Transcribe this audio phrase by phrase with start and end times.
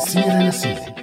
[0.00, 0.94] سيرة لسيرة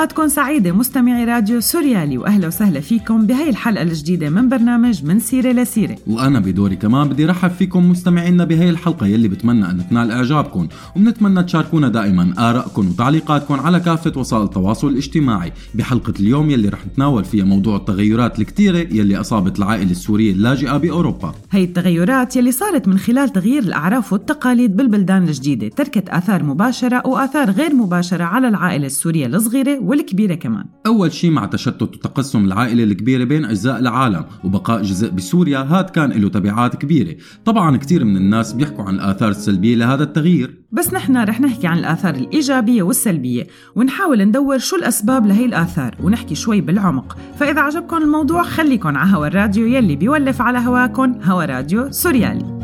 [0.00, 5.52] أوقاتكم سعيدة مستمعي راديو سوريالي وأهلا وسهلا فيكم بهي الحلقة الجديدة من برنامج من سيرة
[5.52, 5.96] لسيرة.
[6.06, 11.42] وأنا بدوري كمان بدي رحب فيكم مستمعينا بهي الحلقة يلي بتمنى أن تنال إعجابكم وبنتمنى
[11.42, 15.52] تشاركونا دائما آرائكم وتعليقاتكم على كافة وسائل التواصل الاجتماعي.
[15.74, 21.34] بحلقة اليوم يلي رح نتناول فيها موضوع التغيرات الكتيرة يلي أصابت العائلة السورية اللاجئة بأوروبا.
[21.50, 27.50] هي التغيرات يلي صارت من خلال تغيير الأعراف والتقاليد بالبلدان الجديدة تركت آثار مباشرة وآثار
[27.50, 30.64] غير مباشرة على العائلة السورية الصغيرة والكبيرة كمان.
[30.86, 36.10] أول شيء مع تشتت وتقسم العائلة الكبيرة بين أجزاء العالم وبقاء جزء بسوريا هاد كان
[36.10, 37.16] له تبعات كبيرة.
[37.44, 40.60] طبعا كثير من الناس بيحكوا عن الآثار السلبية لهذا التغيير.
[40.72, 46.34] بس نحن رح نحكي عن الآثار الإيجابية والسلبية ونحاول ندور شو الأسباب لهي الآثار ونحكي
[46.34, 47.16] شوي بالعمق.
[47.36, 52.59] فإذا عجبكم الموضوع خليكن على هوا الراديو يلي بيولف على هواكن هوا راديو سوريالي.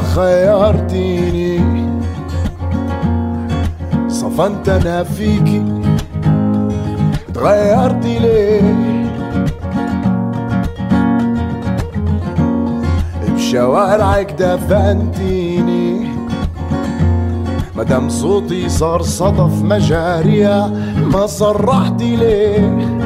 [0.00, 1.60] خيرتيني.
[4.08, 5.64] صفنت أنا فيكي
[7.34, 8.74] تغيرتي ليه؟
[13.34, 16.08] بشوارعك دفنتيني.
[17.76, 20.70] مدام صوتي صار صدف مجاريها
[21.12, 22.98] ما صرحتي ليه؟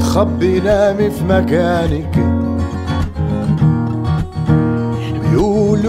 [0.00, 2.29] تخبي نامي في مكانك.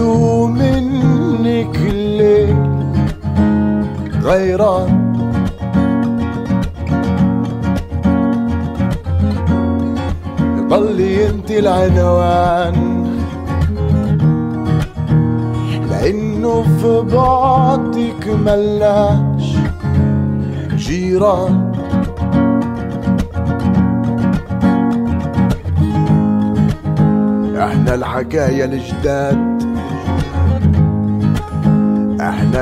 [0.02, 2.56] بيقولوا منك الليل
[4.22, 5.12] غيران
[10.68, 13.06] ضلي انت العنوان
[15.90, 19.56] لأنه في بعدك ملاش
[20.76, 21.72] جيران.
[27.58, 29.61] إحنا الحكاية الجداد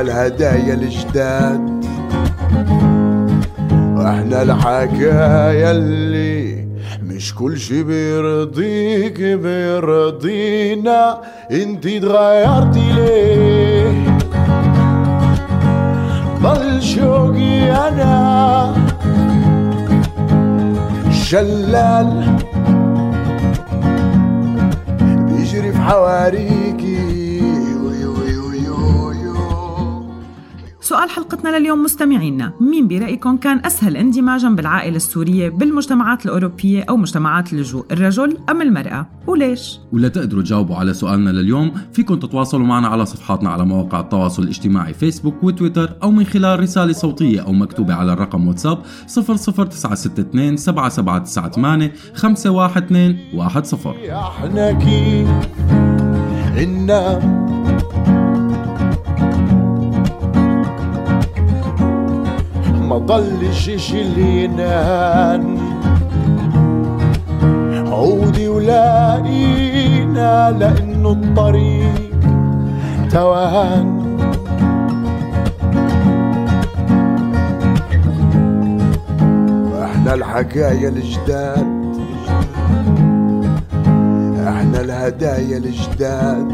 [0.00, 1.84] الهدايا الجداد.
[3.98, 6.66] إحنا الحكاية اللي
[7.02, 11.20] مش كل شي بيرضيك بيرضينا.
[11.50, 14.18] انتي اتغيرتي ليه؟
[16.42, 18.74] ضل شوقي أنا.
[21.12, 22.36] شلال
[25.00, 26.59] بيجري في حواريكي
[31.00, 32.52] سؤال حلقتنا لليوم مستمعينا.
[32.60, 39.06] مين برأيكم كان أسهل اندماجا بالعائلة السورية بالمجتمعات الأوروبية أو مجتمعات اللجوء الرجل أم المرأة؟
[39.26, 44.42] وليش؟ ولا تقدروا تجاوبوا على سؤالنا لليوم فيكم تتواصلوا معنا على صفحاتنا على مواقع التواصل
[44.42, 51.90] الاجتماعي فيسبوك وتويتر أو من خلال رسالة صوتية أو مكتوبة على الرقم واتساب 00962 7798
[52.14, 53.94] 512 10
[54.28, 55.28] إحنا كيف
[56.58, 57.20] إنا
[62.90, 65.58] ما ضلش شي اللي ينان
[67.92, 72.10] عودي ولاقينا لأنه الطريق
[73.10, 74.00] توهان.
[79.82, 81.66] إحنا الحكاية الجداد.
[84.48, 86.52] إحنا الهدايا الجداد.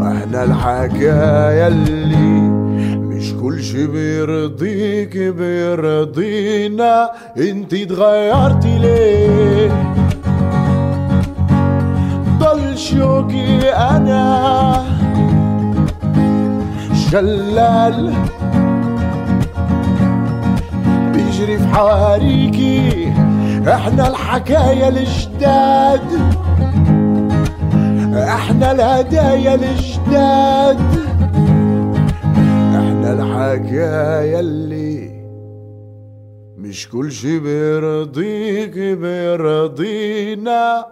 [0.00, 2.49] وإحنا الحكاية اللي
[3.70, 9.70] مش بيرضيك بيرضينا انتي اتغيرتي ليه؟
[12.38, 14.84] ضل شوقي أنا.
[17.10, 18.12] شلال
[21.12, 23.12] بيجري في حواريكي.
[23.68, 26.00] إحنا الحكاية الجداد
[28.14, 31.09] إحنا الهدايا الجداد
[33.12, 35.10] الحكاية اللي
[36.56, 40.86] مش كل شي بيرضيك بيرضينا.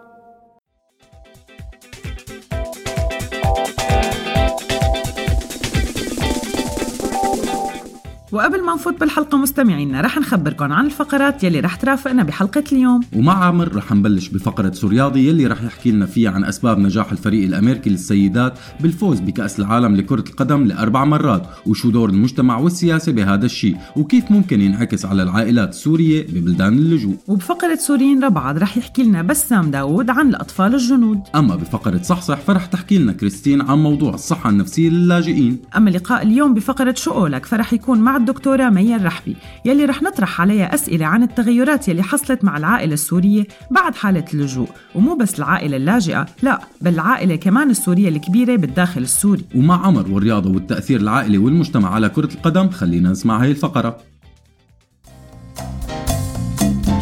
[8.31, 13.01] وقبل ما نفوت بالحلقة مستمعينا رح نخبركم عن الفقرات يلي رح ترافقنا بحلقة اليوم.
[13.15, 17.45] ومع عامر رح نبلش بفقرة سورياضي يلي رح يحكي لنا فيها عن أسباب نجاح الفريق
[17.45, 23.77] الأمريكي للسيدات بالفوز بكأس العالم لكرة القدم لأربع مرات وشو دور المجتمع والسياسة بهذا الشيء
[23.95, 27.17] وكيف ممكن ينعكس على العائلات السورية ببلدان اللجوء.
[27.27, 31.19] وبفقرة سوريين ربعض رح يحكي لنا بسام داوود عن الأطفال الجنود.
[31.35, 35.59] أما بفقرة صحصح فرح تحكي لنا كريستين عن موضوع الصحة النفسية للاجئين.
[35.77, 39.35] أما لقاء اليوم بفقرة شو قولك فرح يكون مع الدكتورة مي الرحبي
[39.65, 44.69] يلي رح نطرح عليها أسئلة عن التغيرات يلي حصلت مع العائلة السورية بعد حالة اللجوء.
[44.95, 49.45] ومو بس العائلة اللاجئة لا بل العائلة كمان السورية الكبيرة بالداخل السوري.
[49.55, 53.97] ومع عمر والرياضة والتأثير العائلي والمجتمع على كرة القدم خلينا نسمع هاي الفقرة.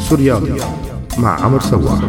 [0.09, 0.61] سوريالي
[1.17, 1.99] مع عمر سواح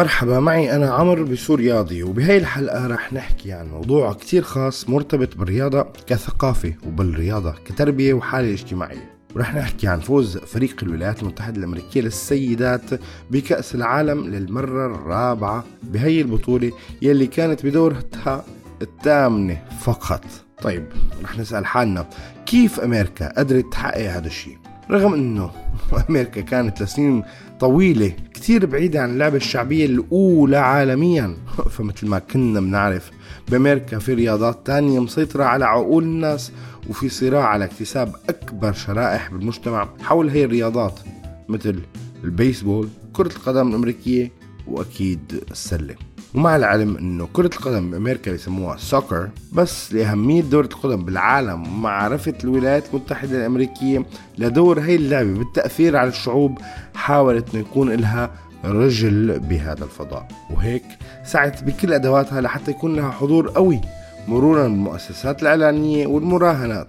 [0.00, 5.86] مرحبا معي أنا عمر بسورياضي وبهي الحلقة رح نحكي عن موضوع كتير خاص مرتبط بالرياضة
[6.06, 9.10] كثقافة وبالرياضة كتربية وحالة اجتماعية.
[9.36, 13.00] ورح نحكي عن فوز فريق الولايات المتحدة الأمريكية للسيدات
[13.30, 16.72] بكأس العالم للمرة الرابعة بهي البطولة
[17.02, 18.44] يلي كانت بدورتها
[18.82, 20.24] الثامنة فقط.
[20.62, 20.86] طيب
[21.24, 22.08] رح نسأل حالنا
[22.46, 24.58] كيف أمريكا قدرت تحقق هذا الشيء؟
[24.90, 25.50] رغم إنه
[26.10, 27.22] أمريكا كانت لسنين
[27.60, 31.36] طويلة كتير بعيدة عن اللعبة الشعبية الأولى عالميا.
[31.74, 33.10] فمثل ما كنا بنعرف
[33.50, 36.52] بأمريكا في رياضات تانية مسيطرة على عقول الناس
[36.90, 41.00] وفي صراع على اكتساب أكبر شرائح بالمجتمع حول هي الرياضات
[41.48, 41.80] مثل
[42.24, 44.32] البيسبول كرة القدم الأمريكية
[44.66, 45.94] وأكيد السلة.
[46.34, 52.84] ومع العلم إنه كرة القدم بأمريكا بيسموها سوكر بس لأهمية دورة القدم بالعالم ومعرفة الولايات
[52.94, 54.06] المتحدة الأمريكية
[54.38, 56.58] لدور هي اللعبة بالتأثير على الشعوب
[56.94, 58.30] حاولت إنه يكون لها
[58.64, 60.28] رجل بهذا الفضاء.
[60.50, 60.84] وهيك
[61.24, 63.80] سعت بكل أدواتها لحتى يكون لها حضور قوي
[64.28, 66.88] مرورا بالمؤسسات الإعلانية والمراهنات.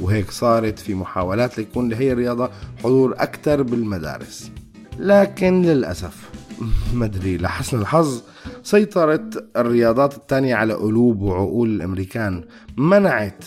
[0.00, 2.50] وهيك صارت في محاولات ليكون لهي الرياضة
[2.84, 4.50] حضور أكثر بالمدارس.
[4.98, 6.30] لكن للأسف
[6.94, 8.22] مدري لحسن الحظ؟
[8.62, 12.44] سيطرت الرياضات الثانية على قلوب وعقول الأمريكان.
[12.76, 13.44] منعت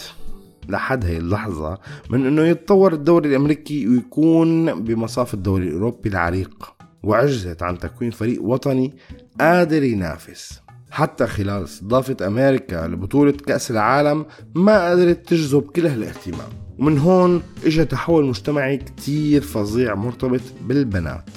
[0.70, 1.78] لحد هي اللحظة
[2.10, 6.74] من أنه يتطور الدوري الأمريكي ويكون بمصاف الدوري الأوروبي العريق
[7.04, 8.94] وعجزت عن تكوين فريق وطني
[9.40, 10.62] قادر ينافس.
[10.92, 14.26] حتى خلال استضافة أمريكا لبطولة كأس العالم
[14.56, 21.30] ما قدرت تجذب كل هالاهتمام ومن هون اجى تحول مجتمعي كتير فظيع مرتبط بالبنات.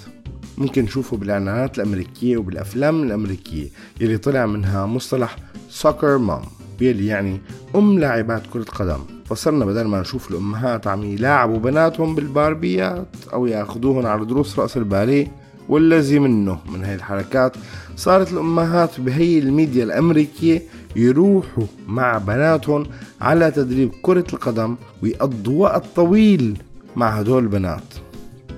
[0.59, 3.69] ممكن نشوفه بالإعلانات الأمريكية وبالأفلام الأمريكية.
[4.01, 5.37] يلي طلع منها مصطلح
[5.71, 6.43] سوكر مام
[6.81, 7.41] يلي يعني
[7.77, 8.99] أم لاعبات كرة قدم.
[9.27, 15.33] فصرنا بدل ما نشوف الأمهات عم يلاعبوا بناتهم بالباربيات أو ياخذوهم على دروس رأس الباليه
[15.69, 16.59] والذي منه.
[16.73, 17.57] من هاي الحركات
[17.97, 20.63] صارت الأمهات بهي الميديا الأمريكية
[20.97, 22.87] يروحوا مع بناتهم
[23.21, 26.59] على تدريب كرة القدم ويقضوا وقت طويل
[26.97, 28.08] مع هدول البنات.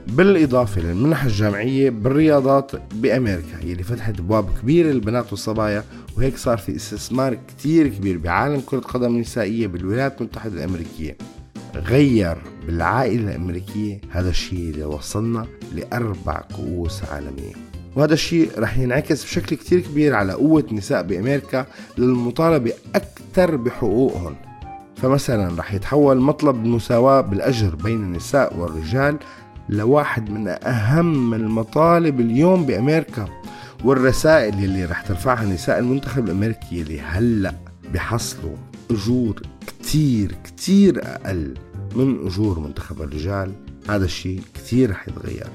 [0.07, 5.85] بالإضافة للمنح الجامعية بالرياضات بأمريكا يلي فتحت أبواب كبيرة للبنات والصبايا
[6.17, 11.17] وهيك صار في استثمار كتير كبير بعالم كرة القدم النسائية بالولايات المتحدة الأمريكية.
[11.75, 12.37] غير
[12.67, 17.53] بالعائلة الأمريكية هذا الشيء اللي وصلنا لأربع كؤوس عالمية.
[17.97, 21.67] وهذا الشيء رح ينعكس بشكل كتير كبير على قوة النساء بأمريكا
[21.99, 24.37] للمطالبة أكثر بحقوقهم.
[24.97, 29.19] فمثلا رح يتحول مطلب المساواة بالأجر بين النساء والرجال
[29.71, 33.29] لواحد من أهم المطالب اليوم بأمريكا
[33.85, 37.55] والرسائل اللي رح ترفعها نساء المنتخب الأمريكي اللي هلأ
[37.95, 38.57] بحصلوا
[38.91, 41.55] أجور كتير كتير أقل
[41.97, 43.53] من أجور منتخب الرجال.
[43.89, 45.47] هذا الشيء كتير رح يتغير.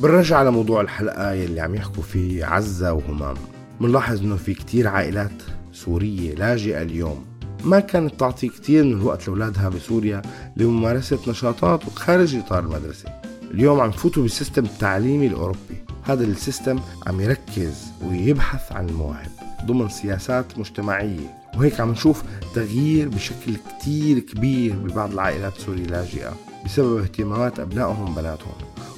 [0.00, 3.36] بالرجع على موضوع الحلقة يلي عم يحكوا فيه عزة وهمام
[3.80, 7.24] منلاحظ إنه في كتير عائلات سورية لاجئة اليوم.
[7.64, 10.22] ما كانت تعطي كتير من الوقت لأولادها بسوريا
[10.56, 13.08] لممارسة نشاطات خارج إطار المدرسة.
[13.56, 15.84] اليوم عم فوتوا بال system التعليمي الأوروبي.
[16.02, 19.30] هذا ال system عم يركز ويبحث عن المواهب
[19.64, 21.38] ضمن سياسات مجتمعية.
[21.56, 22.22] وهيك عم نشوف
[22.54, 28.52] تغيير بشكل كتير كبير ببعض العائلات السورية اللاجئة بسبب اهتمامات أبنائهم وبناتهم.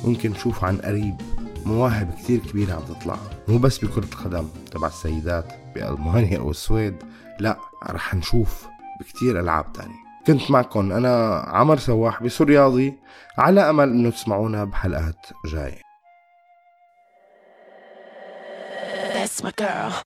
[0.04, 1.14] ممكن نشوف عن قريب
[1.66, 3.18] مواهب كتير كبيرة عم تطلع.
[3.48, 6.94] مو بس بكرة القدم تبع السيدات بألمانيا أو السويد
[7.40, 8.66] لا رح نشوف
[9.00, 10.07] بكتير ألعاب تانية.
[10.28, 12.94] كنت معكم أنا عمر سواح بسورياضي
[13.38, 15.88] على أمل أنه تسمعونا بحلقات جاية
[19.14, 20.02] That's my girl.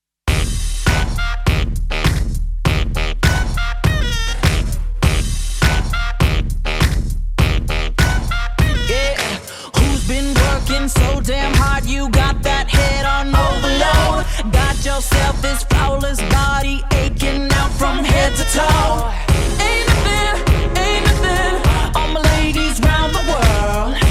[10.88, 17.48] so damn hard you got that head on overload got yourself this flawless body aching
[17.52, 19.21] out from head to toe
[19.68, 21.96] Ain't nothing, ain't nothing.
[21.96, 24.01] All my ladies round the world.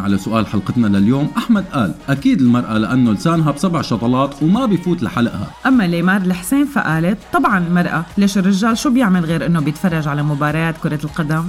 [0.00, 1.30] على سؤال حلقتنا لليوم.
[1.36, 5.50] أحمد قال أكيد المرأة لأنه لسانها بسبع شطلات وما بفوت لحلقها.
[5.66, 10.74] أما ليمار الحسين فقالت طبعا المرأة ليش الرجال شو بيعمل غير إنه بيتفرج على مباريات
[10.82, 11.44] كرة القدم؟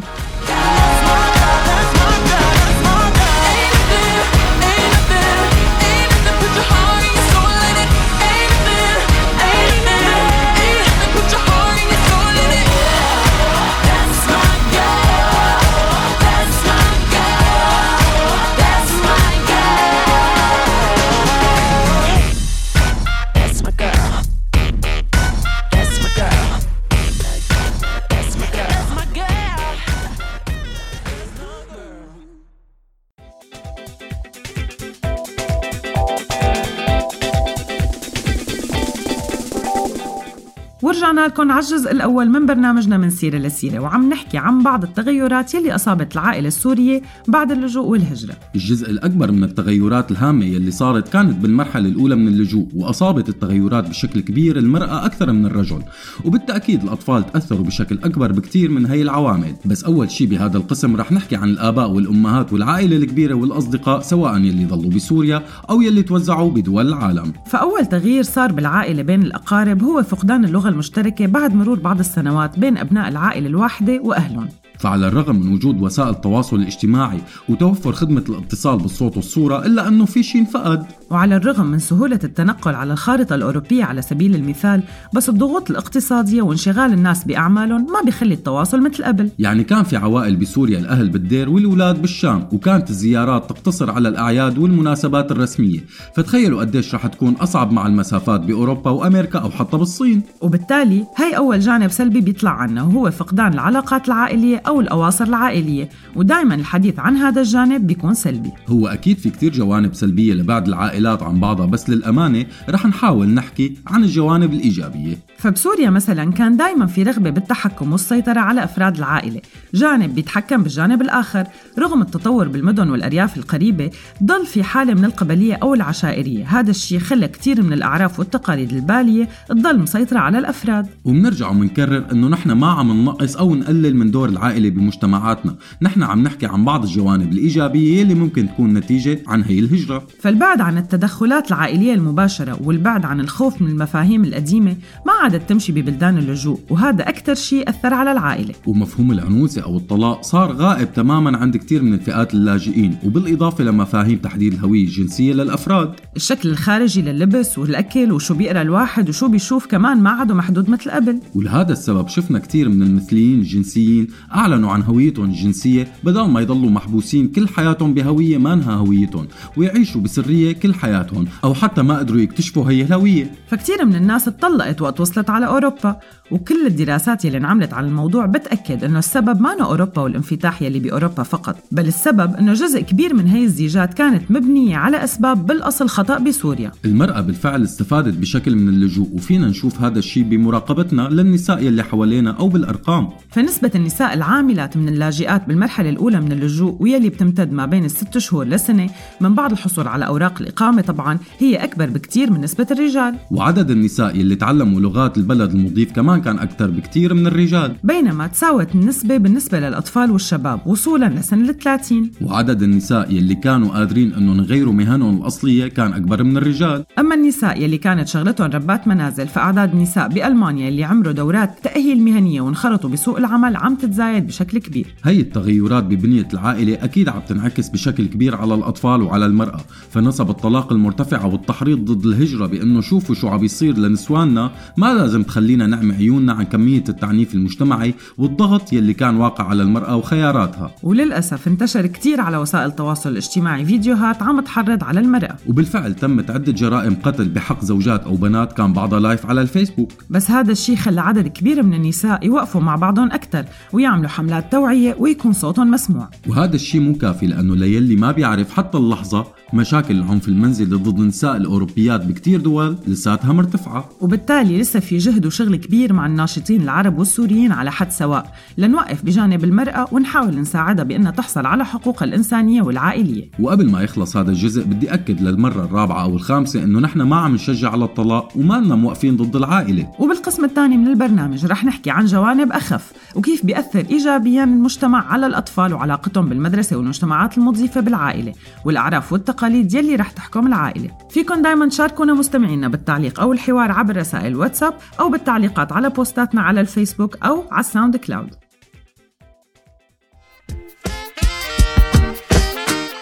[41.39, 45.53] ورجعنا لكم على الجزء الأول من برنامجنا من سيرة لسيرة وعم نحكي عن بعض التغيرات
[45.53, 48.35] يلي أصابت العائلة السورية بعد اللجوء والهجرة.
[48.55, 54.19] الجزء الأكبر من التغيرات الهامة يلي صارت كانت بالمرحلة الأولى من اللجوء وأصابت التغيرات بشكل
[54.19, 55.81] كبير المرأة أكثر من الرجل.
[56.25, 59.55] وبالتأكيد الأطفال تأثروا بشكل أكبر بكتير من هي العوامل.
[59.65, 64.65] بس أول شي بهذا القسم رح نحكي عن الآباء والأمهات والعائلة الكبيرة والأصدقاء سواء يلي
[64.65, 67.33] ضلوا بسوريا أو يلي توزعوا بدول العالم.
[67.45, 72.77] فأول تغيير صار بالعائلة بين الأقارب هو فقدان اللغة المشتركة بعد مرور بعض السنوات بين
[72.77, 74.49] أبناء العائلة الواحدة وأهلهم.
[74.79, 80.23] فعلى الرغم من وجود وسائل التواصل الاجتماعي وتوفر خدمة الاتصال بالصوت والصورة إلا أنه في
[80.23, 80.85] شيء انفقد.
[81.09, 84.83] وعلى الرغم من سهولة التنقل على الخارطة الأوروبية على سبيل المثال
[85.13, 89.29] بس الضغوط الاقتصادية وانشغال الناس بأعمالهم ما بيخلي التواصل مثل قبل.
[89.39, 95.31] يعني كان في عوائل بسوريا الأهل بالدير والأولاد بالشام وكانت الزيارات تقتصر على الأعياد والمناسبات
[95.31, 95.79] الرسمية.
[96.15, 100.21] فتخيلوا قديش رح تكون أصعب مع المسافات بأوروبا وأمريكا أو حتى بالصين.
[100.41, 106.55] وبالتالي هي أول جانب سلبي بيطلع عنه وهو فقدان العلاقات العائلية أو الأواصر العائلية ودائما
[106.55, 108.51] الحديث عن هذا الجانب بيكون سلبي.
[108.67, 113.77] هو أكيد في كتير جوانب سلبية لبعض العائلات عن بعضها بس للأمانة رح نحاول نحكي
[113.87, 115.17] عن الجوانب الإيجابية.
[115.37, 119.41] فبسوريا مثلا كان دائما في رغبة بالتحكم والسيطرة على أفراد العائلة.
[119.73, 121.47] جانب بيتحكم بالجانب الآخر
[121.79, 123.89] رغم التطور بالمدن والأرياف القريبة
[124.23, 126.45] ضل في حالة من القبلية أو العشائرية.
[126.45, 130.87] هذا الشيء خلى كتير من الأعراف والتقاليد البالية تضل مسيطرة على الأفراد.
[131.05, 136.23] وبنرجع وبنكرر إنه نحن ما عم ننقص أو نقلل من دور العائلة بمجتمعاتنا، نحن عم
[136.23, 141.47] نحكي عن بعض الجوانب الإيجابية اللي ممكن تكون نتيجة عن هي الهجرة، فالبعد عن التدخلات
[141.47, 144.75] العائلية المباشرة والبعد عن الخوف من المفاهيم القديمة
[145.05, 148.53] ما عادت تمشي ببلدان اللجوء وهذا أكثر شيء أثر على العائلة.
[148.67, 154.53] ومفهوم العنوسه أو الطلاق صار غائب تماما عند كثير من الفئات اللاجئين، وبالإضافة لمفاهيم تحديد
[154.53, 160.33] الهوية الجنسية للأفراد، الشكل الخارجي لللبس والأكل وشو بيقرأ الواحد وشو بيشوف كمان ما عاده
[160.33, 161.19] محدود مثل قبل.
[161.35, 164.07] ولهذا السبب شفنا كثير من المثليين الجنسيين
[164.49, 169.27] وأعلنوا عن هويتهم الجنسية بدل ما يضلوا محبوسين كل حياتهم بهوية ما انها هويتهم
[169.57, 173.31] ويعيشوا بسرية كل حياتهم أو حتى ما قدروا يكتشفوا هي الهوية.
[173.47, 175.95] فكتير من الناس اتطلقت وقت وصلت على أوروبا
[176.31, 181.55] وكل الدراسات يلي انعملت على الموضوع بتأكد إنه السبب ما أوروبا والانفتاح يلي بأوروبا فقط
[181.71, 186.71] بل السبب إنه جزء كبير من هي الزيجات كانت مبنية على أسباب بالأصل خطأ بسوريا.
[186.85, 192.47] المرأة بالفعل استفادت بشكل من اللجوء وفينا نشوف هذا الشيء بمراقبتنا للنساء يلي حوالينا أو
[192.49, 193.09] بالأرقام.
[193.31, 198.45] فنسبة النساء العاملات من اللاجئات بالمرحلة الأولى من اللجوء ويلي بتمتد ما بين الست شهور
[198.45, 198.89] لسنة.
[199.21, 203.15] من بعد الحصول على أوراق الإقامة طبعا هي أكبر بكتير من نسبة الرجال.
[203.31, 207.75] وعدد النساء يلي تعلموا لغات البلد المضيف كمان كان أكثر بكتير من الرجال.
[207.83, 214.13] بينما تساوت النسبة بالنسبة للأطفال والشباب وصولا لسن ال 30 وعدد النساء يلي كانوا قادرين
[214.13, 216.85] إنهم يغيروا مهنهم الأصلية كان أكبر من الرجال.
[216.99, 222.41] أما النساء يلي كانت شغلتهم ربات منازل فأعداد النساء بألمانيا يلي عملوا دورات تأهيل مهنية
[222.41, 224.18] وانخرطوا بسوق العمل عم تتزايد.
[224.23, 224.95] بشكل كبير.
[225.03, 229.59] هي التغيرات ببنية العائلة أكيد عم تنعكس بشكل كبير على الأطفال وعلى المرأة
[229.91, 235.67] فنسب الطلاق المرتفعة والتحريض ضد الهجرة بأنه شوفوا شو عم يصير لنسواننا ما لازم تخلينا
[235.67, 240.71] نعمي عيوننا عن كمية التعنيف المجتمعي والضغط يلي كان واقع على المرأة وخياراتها.
[240.83, 245.35] وللأسف انتشر كتير على وسائل التواصل الاجتماعي فيديوهات عم تحرض على المرأة.
[245.47, 249.91] وبالفعل تمت عدة جرائم قتل بحق زوجات أو بنات كان بعضها لايف على الفيسبوك.
[250.09, 254.95] بس هذا الشيء خلى عدد كبير من النساء يوقفوا مع بعضهم أكثر ويعملوا حملات توعية
[254.99, 256.09] ويكون صوتهم مسموع.
[256.27, 261.37] وهذا الشيء مو كافي لأنه ليلي ما بيعرف حتى اللحظة مشاكل العنف المنزلي ضد النساء
[261.37, 263.89] الأوروبيات بكتير دول لساتها مرتفعة.
[264.01, 268.33] وبالتالي لسه في جهد وشغل كبير مع الناشطين العرب والسوريين على حد سواء.
[268.57, 273.31] لنوقف بجانب المرأة ونحاول نساعدها بأنها تحصل على حقوقها الإنسانية والعائلية.
[273.39, 277.35] وقبل ما يخلص هذا الجزء بدي أكد للمرة الرابعة أو الخامسة إنه نحن ما عم
[277.35, 279.87] نشجع على الطلاق وما لنا موقفين ضد العائلة.
[279.99, 285.73] وبالقسم الثاني من البرنامج رح نحكي عن جوانب أخف وكيف بيأثر إيجابيا المجتمع على الأطفال
[285.73, 288.33] وعلاقتهم بالمدرسة والمجتمعات المضيفة بالعائلة
[288.65, 290.97] والأعراف والتقاليد يلي رح تحكم العائلة.
[291.09, 296.61] فيكن دايما تشاركونا مستمعينا بالتعليق أو الحوار عبر رسائل واتساب أو بالتعليقات على بوستاتنا على
[296.61, 298.35] الفيسبوك أو على ال SoundCloud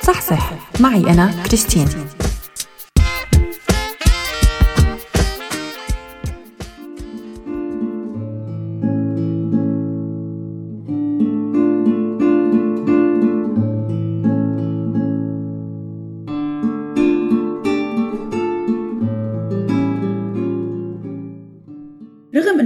[0.01, 1.87] صح صح معي أنا كريستين.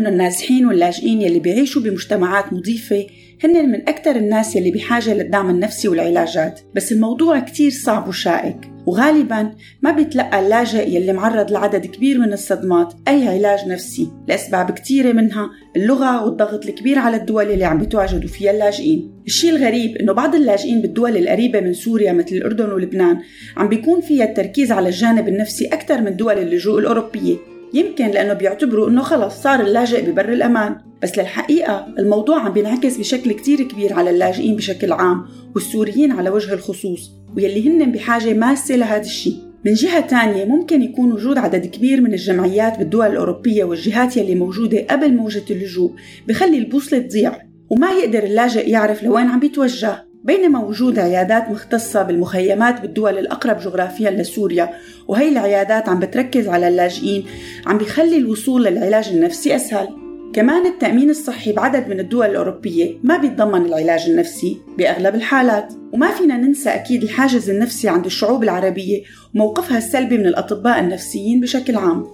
[0.02, 3.06] انه النازحين واللاجئين يلي بيعيشوا بمجتمعات مضيفة
[3.44, 6.60] هن من أكثر الناس يلي بحاجة للدعم النفسي والعلاجات.
[6.76, 12.94] بس الموضوع كتير صعب وشائك وغالبا ما بيتلقى اللاجئ يلي معرض لعدد كبير من الصدمات
[13.08, 18.52] أي علاج نفسي لأسباب كتيرة منها اللغة والضغط الكبير على الدول اللي عم بيتواجدوا فيها
[18.52, 19.12] اللاجئين.
[19.28, 23.20] الشيء الغريب إنه بعض اللاجئين بالدول القريبة من سوريا مثل الأردن ولبنان
[23.58, 27.51] عم بيكون فيها التركيز على الجانب النفسي أكثر من دول اللجوء الأوروبية.
[27.74, 30.76] يمكن لأنه بيعتبروا إنه خلص صار اللاجئ ببر الأمان.
[31.02, 36.54] بس للحقيقة الموضوع عم بينعكس بشكل كتير كبير على اللاجئين بشكل عام والسوريين على وجه
[36.54, 39.38] الخصوص ويلي هن بحاجة ماسة لهذا الشيء.
[39.66, 44.86] من جهة تانية ممكن يكون وجود عدد كبير من الجمعيات بالدول الأوروبية والجهات يلي موجودة
[44.90, 45.92] قبل موجة اللجوء
[46.28, 47.38] بخلي البوصلة تضيع
[47.70, 50.11] وما يقدر اللاجئ يعرف لوين عم بيتوجه.
[50.24, 54.70] بينما وجود عيادات مختصة بالمخيمات بالدول الأقرب جغرافيا لسوريا
[55.08, 57.26] وهي العيادات عم بتركز على اللاجئين
[57.66, 59.88] عم بيخلي الوصول للعلاج النفسي أسهل.
[60.34, 65.74] كمان التأمين الصحي بعدد من الدول الأوروبية ما بيتضمن العلاج النفسي بأغلب الحالات.
[65.94, 69.04] وما فينا ننسى أكيد الحاجز النفسي عند الشعوب العربية
[69.36, 72.06] وموقفها السلبي من الأطباء النفسيين بشكل عام.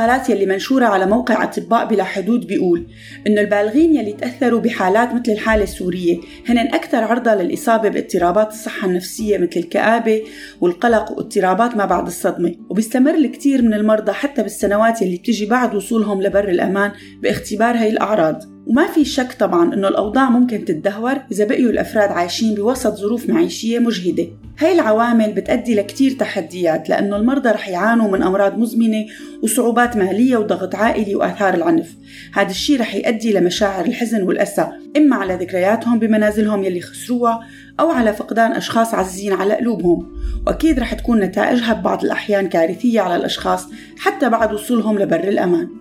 [0.00, 2.86] المقالات يلي منشورة على موقع أطباء بلا حدود بيقول
[3.26, 9.38] إنه البالغين يلي تأثروا بحالات مثل الحالة السورية هن أكثر عرضة للإصابة باضطرابات الصحة النفسية
[9.38, 10.22] مثل الكآبة
[10.60, 16.22] والقلق واضطرابات ما بعد الصدمة وبيستمر الكثير من المرضى حتى بالسنوات يلي بتجي بعد وصولهم
[16.22, 18.42] لبر الأمان باختبار هاي الأعراض.
[18.66, 23.78] وما في شك طبعا إنه الأوضاع ممكن تتدهور إذا بقيوا الأفراد عايشين بوسط ظروف معيشية
[23.78, 24.26] مجهدة.
[24.60, 29.06] هاي العوامل بتأدي لكتير تحديات لأنه المرضى رح يعانوا من أمراض مزمنة
[29.42, 31.94] وصعوبات مالية وضغط عائلي وآثار العنف.
[32.34, 37.40] هذا الشيء رح يؤدي لمشاعر الحزن والأسى إما على ذكرياتهم بمنازلهم يلي خسروها
[37.80, 40.06] أو على فقدان أشخاص عزيزين على قلوبهم.
[40.46, 43.66] وأكيد رح تكون نتائجها ببعض الأحيان كارثية على الأشخاص
[43.98, 45.79] حتى بعد وصولهم لبر الأمان.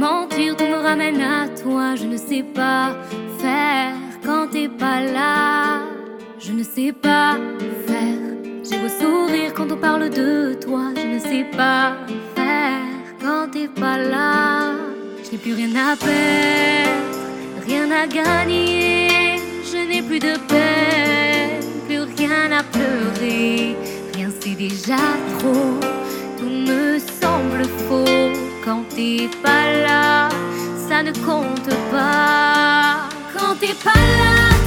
[0.00, 1.94] Mentir, tout me ramène à toi.
[1.94, 2.96] Je ne sais pas
[3.38, 3.92] faire
[4.24, 5.82] quand t'es pas là.
[6.38, 7.36] Je ne sais pas
[7.86, 8.22] faire.
[8.66, 10.84] J'ai beau sourire quand on parle de toi.
[10.96, 11.96] Je ne sais pas
[12.34, 12.80] faire
[13.22, 14.72] quand t'es pas là.
[15.24, 19.08] Je n'ai plus rien à perdre, rien à gagner.
[19.70, 23.76] Je n'ai plus de peine, plus rien à pleurer.
[24.14, 25.02] Rien c'est déjà
[25.38, 25.74] trop.
[26.38, 30.28] Tout me semble faux quand t'es pas là.
[30.88, 34.59] Ça ne compte pas quand t'es pas là,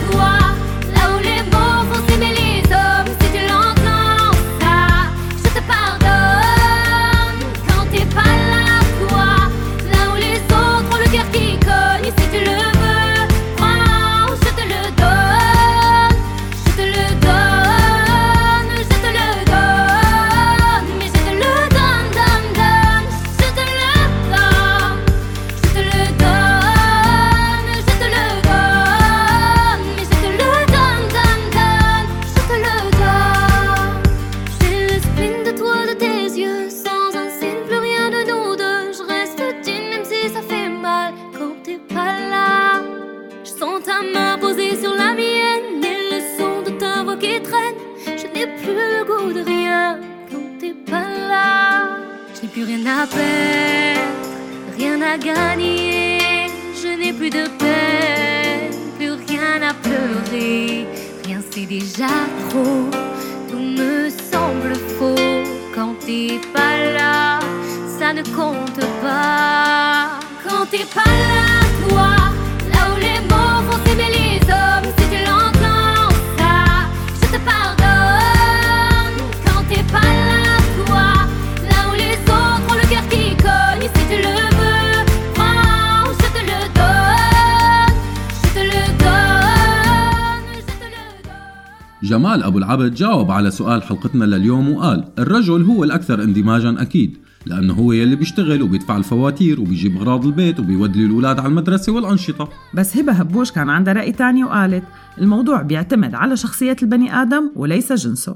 [92.83, 98.15] العبد جاوب على سؤال حلقتنا لليوم وقال الرجل هو الأكثر اندماجا أكيد لأنه هو يلي
[98.15, 103.69] بيشتغل وبيدفع الفواتير وبيجيب أغراض البيت وبيودي الأولاد على المدرسة والأنشطة بس هبة هبوش كان
[103.69, 104.83] عندها رأي تاني وقالت
[105.17, 108.35] الموضوع بيعتمد على شخصية البني آدم وليس جنسه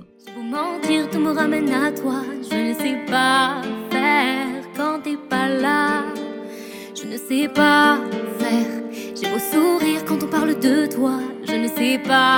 [7.13, 7.97] ne sais pas
[8.39, 8.71] faire.
[9.17, 11.15] J'ai beau sourire quand on parle de toi.
[11.47, 12.36] Je ne sais pas.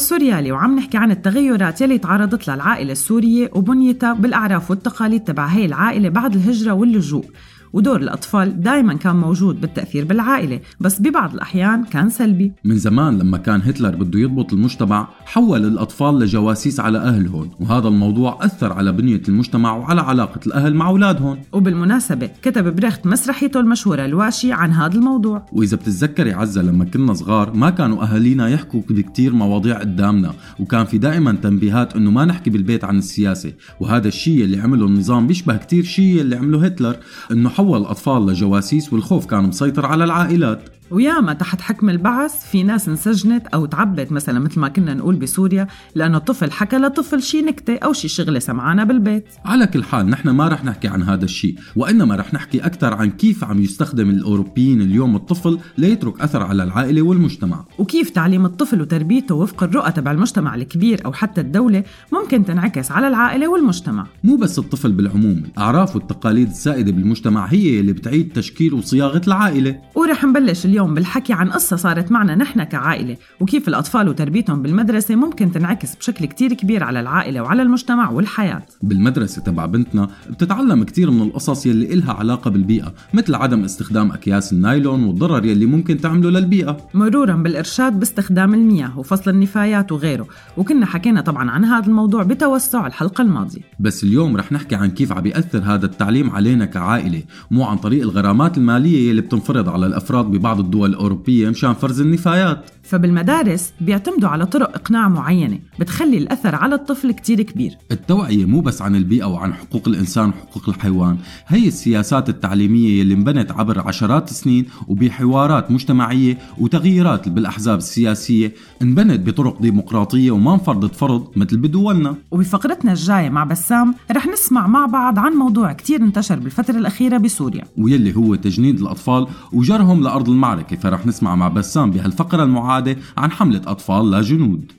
[0.00, 5.64] السوريالي وعم نحكي عن التغيرات يلي تعرضت لها العائلة السورية وبنيتها بالأعراف والتقاليد تبع هي
[5.64, 7.24] العائلة بعد الهجرة واللجوء.
[7.72, 12.52] ودور الأطفال دايما كان موجود بالتأثير بالعائلة بس ببعض الأحيان كان سلبي.
[12.64, 18.38] من زمان لما كان هتلر بده يضبط المجتمع حول الأطفال لجواسيس على أهلهم وهذا الموضوع
[18.44, 21.38] أثر على بنية المجتمع وعلى علاقة الأهل مع أولادهم.
[21.52, 25.46] وبالمناسبة كتب بريخت مسرحيته المشهورة الواشي عن هذا الموضوع.
[25.52, 30.98] وإذا بتتذكري عزة لما كنا صغار ما كانوا أهالينا يحكوا بكتير مواضيع قدامنا وكان في
[30.98, 35.84] دائما تنبيهات إنه ما نحكي بالبيت عن السياسة وهذا الشيء اللي عمله النظام بيشبه كتير
[35.84, 36.96] شيء اللي عمله هتلر
[37.32, 40.79] إنه حول الأطفال لجواسيس والخوف كان مسيطر على العائلات.
[40.90, 45.66] وياما تحت حكم البعث في ناس انسجنت أو تعبت مثلا مثل ما كنا نقول بسوريا
[45.94, 49.24] لأنه طفل حكى لطفل شي نكتة أو شي شغلة سمعانه بالبيت.
[49.44, 53.10] على كل حال نحن ما رح نحكي عن هذا الشيء وإنما رح نحكي أكثر عن
[53.10, 57.64] كيف عم يستخدم الأوروبيين اليوم الطفل ليترك أثر على العائلة والمجتمع.
[57.78, 63.08] وكيف تعليم الطفل وتربيته وفق الرؤى تبع المجتمع الكبير أو حتى الدولة ممكن تنعكس على
[63.08, 64.06] العائلة والمجتمع.
[64.24, 69.80] مو بس الطفل بالعموم الأعراف والتقاليد السائدة بالمجتمع هي اللي بتعيد تشكيل وصياغة العائلة.
[69.94, 75.16] ورح نبلش اليوم اليوم بالحكي عن قصة صارت معنا نحن كعائلة وكيف الأطفال وتربيتهم بالمدرسة
[75.16, 78.62] ممكن تنعكس بشكل كتير كبير على العائلة وعلى المجتمع والحياة.
[78.82, 84.52] بالمدرسة تبع بنتنا بتتعلم كتير من القصص يلي إلها علاقة بالبيئة مثل عدم استخدام أكياس
[84.52, 86.76] النايلون والضرر يلي ممكن تعمله للبيئة.
[86.94, 93.22] مرورا بالإرشاد باستخدام المياه وفصل النفايات وغيره وكنا حكينا طبعا عن هذا الموضوع بتوسع الحلقة
[93.22, 93.60] الماضية.
[93.80, 98.02] بس اليوم رح نحكي عن كيف عم بيأثر هذا التعليم علينا كعائلة مو عن طريق
[98.02, 102.70] الغرامات المالية يلي بتنفرض على الأفراد ببعض الدول الأوروبية مشان فرز النفايات.
[102.90, 107.78] فبالمدارس بيعتمدوا على طرق إقناع معينة بتخلي الأثر على الطفل كتير كبير.
[107.92, 113.52] التوعية مو بس عن البيئة وعن حقوق الإنسان وحقوق الحيوان هي السياسات التعليمية يلي انبنت
[113.52, 121.56] عبر عشرات السنين وبحوارات مجتمعية وتغييرات بالأحزاب السياسية انبنت بطرق ديمقراطية وما انفرضت فرض مثل
[121.56, 122.14] بدولنا.
[122.30, 127.64] وبفقرتنا الجاية مع بسام رح نسمع مع بعض عن موضوع كتير انتشر بالفترة الأخيرة بسوريا.
[127.78, 132.79] ويلي هو تجنيد الأطفال وجرهم لأرض المعركة فرح نسمع مع بسام بهالفقرة المعادة
[133.16, 134.72] عن حملة أطفال لا جنود.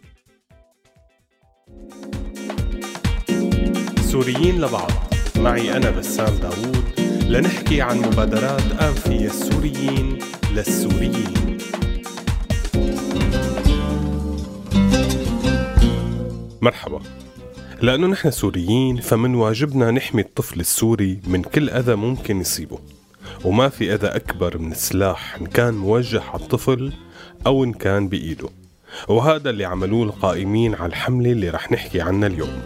[4.02, 4.92] سوريين لبعض.
[5.38, 6.86] معي أنا بسام داوود.
[7.30, 10.20] لنحكي عن مبادرات آنفية السوريين
[10.52, 11.58] للسوريين.
[16.62, 17.00] مرحبا.
[17.82, 22.80] لأنه نحن سوريين فمن واجبنا نحمي الطفل السوري من كل أذى ممكن يصيبه.
[23.46, 26.94] وما في أذى أكبر من السلاح إن كان موجه على الطفل
[27.48, 28.50] أو إن كان بإيده.
[29.08, 32.62] وهذا اللي عملوه القائمين على الحملة اللي رح نحكي عنها اليوم.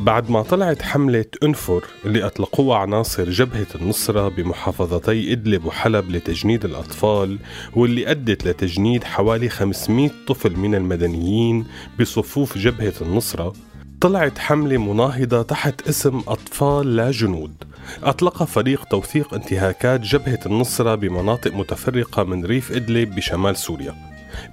[0.00, 7.38] بعد ما طلعت حملة أنفر اللي أطلقوها عناصر جبهة النصرة بمحافظتي إدلب وحلب لتجنيد الأطفال
[7.76, 11.66] واللي أدت لتجنيد حوالي 500 طفل من المدنيين
[12.00, 13.52] بصفوف جبهة النصرة
[14.04, 17.64] طلعت حملة مناهضة تحت اسم أطفال لا جنود.
[18.02, 23.94] أطلق فريق توثيق انتهاكات جبهة النصرة بمناطق متفرقة من ريف إدلب بشمال سوريا.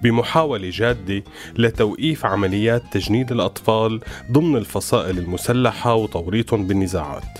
[0.03, 1.23] بمحاولة جادة
[1.57, 3.99] لتوقيف عمليات تجنيد الأطفال
[4.31, 7.39] ضمن الفصائل المسلحة وتوريطهم بالنزاعات.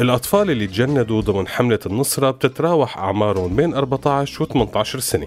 [0.00, 5.26] الأطفال اللي تجندوا ضمن حملة النصرة بتتراوح أعمارهم بين 14 و 18 سنة.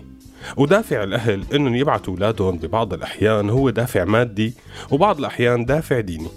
[0.57, 4.53] ودافع الأهل إنهم يبعتوا أولادهم ببعض الأحيان هو دافع مادي
[4.91, 6.27] وبعض الأحيان دافع ديني.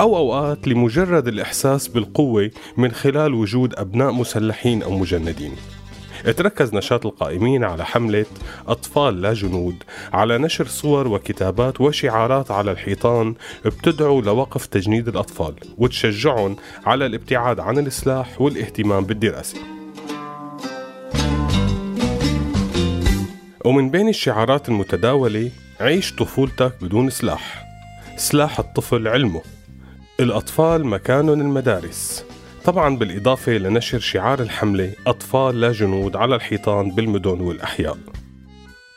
[0.00, 5.52] أو أوقات لمجرد الإحساس بالقوة من خلال وجود أبناء مسلحين أو مجندين.
[6.22, 8.26] تركز نشاط القائمين على حملة
[8.68, 9.76] أطفال لا جنود
[10.12, 17.78] على نشر صور وكتابات وشعارات على الحيطان بتدعو لوقف تجنيد الأطفال وتشجعهم على الابتعاد عن
[17.78, 19.81] السلاح والاهتمام بالدراسة.
[23.64, 27.64] ومن بين الشعارات المتداولة عيش طفولتك بدون سلاح.
[28.16, 29.42] سلاح الطفل علمه.
[30.20, 32.24] الأطفال مكانهم المدارس.
[32.64, 37.98] طبعا بالإضافة لنشر شعار الحملة أطفال لا جنود على الحيطان بالمدن والأحياء.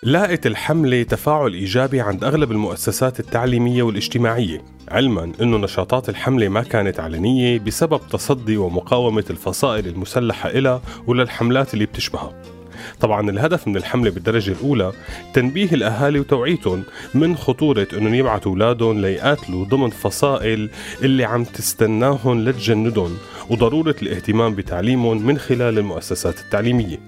[0.04, 7.00] لاقت الحملة تفاعل إيجابي عند أغلب المؤسسات التعليمية والاجتماعية علما أن نشاطات الحملة ما كانت
[7.00, 12.55] علنية بسبب تصدي ومقاومة الفصائل المسلحة إلى وللحملات اللي بتشبهها.
[13.00, 14.92] طبعا الهدف من الحملة بالدرجة الأولى
[15.34, 20.70] تنبيه الأهالي وتوعيتهم من خطورة أنهم يبعثوا أولادهم ليقاتلوا ضمن فصائل
[21.02, 23.18] اللي عم تستناهم لتجندهم
[23.50, 27.00] وضرورة الاهتمام بتعليمهم من خلال المؤسسات التعليمية.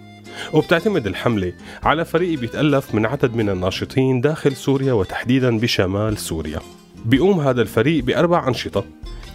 [0.54, 6.60] وبتعتمد الحملة على فريق بيتألف من عدد من الناشطين داخل سوريا وتحديدا بشمال سوريا.
[7.06, 8.84] بيقوم هذا الفريق بأربع أنشطة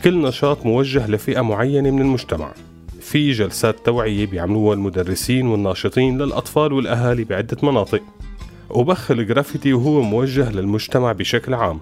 [0.05, 2.53] كل نشاط موجه لفئة معينة من المجتمع.
[3.03, 8.03] في جلسات توعية بيعملوها المدرسين والناشطين للأطفال والأهالي بعدة مناطق.
[8.71, 11.81] وبخ الجرافيتي وهو موجه للمجتمع بشكل عام.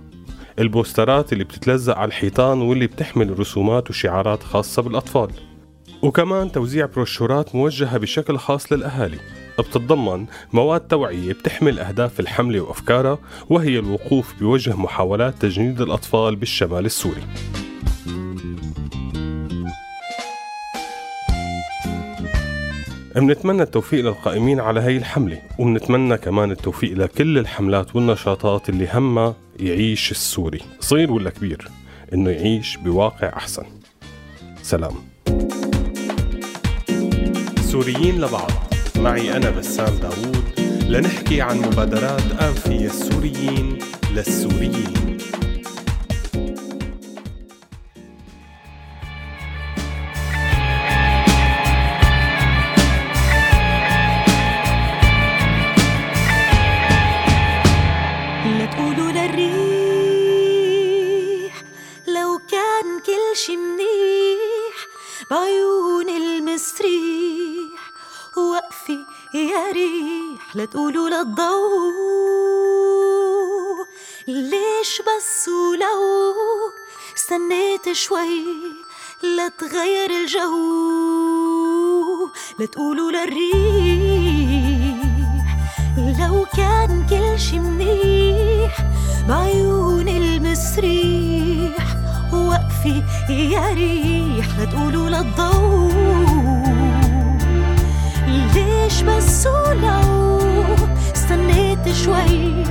[0.59, 5.31] البوسترات اللي بتتلزق على الحيطان واللي بتحمل رسومات وشعارات خاصة بالأطفال.
[6.03, 9.19] وكمان توزيع بروشورات موجهة بشكل خاص للأهالي.
[9.59, 13.19] بتتضمن مواد توعية بتحمل أهداف الحملة وأفكارها
[13.51, 17.23] وهي الوقوف بوجه محاولات تجنيد الأطفال بالشمال السوري.
[23.21, 30.11] بنتمنى التوفيق للقائمين على هي الحملة وبنتمنى كمان التوفيق لكل الحملات والنشاطات اللي همها يعيش
[30.11, 30.61] السوري.
[30.81, 31.69] صغير ولا كبير
[32.15, 33.63] إنه يعيش بواقع أحسن.
[34.63, 34.95] سلام.
[37.61, 38.51] سوريين لبعض.
[38.97, 40.45] معي أنا بسام داوود
[40.89, 43.79] لنحكي عن مبادرات آنفية السوريين
[44.15, 45.10] للسوريين.
[77.93, 78.45] شوي
[79.37, 80.57] لا تغير الجو.
[82.59, 84.97] لا تقولوا للريح
[85.97, 88.77] لو كان كل شي منيح
[89.29, 91.87] بعيون المسريح.
[92.33, 95.93] وقفي يا ريح لا تقولوا للضوء
[98.55, 100.39] ليش بس ولو
[101.15, 102.65] استنيت شوي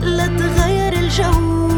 [0.00, 1.69] لا تغير الجو.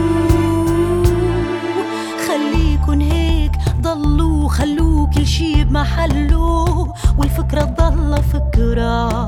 [2.83, 6.93] خليكن هيك ضلوا خلوا كل شي بمحله.
[7.19, 9.27] والفكرة تضل فكرة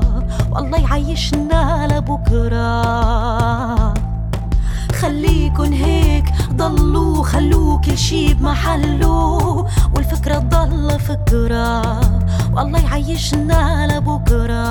[0.51, 2.73] والله يعيشنا لبكرة.
[5.01, 9.65] خليكن هيك ضلوا خلوا كل شي بمحله.
[9.95, 11.99] والفكرة تضل فكرة
[12.53, 14.65] والله يعيشنا لبكرة.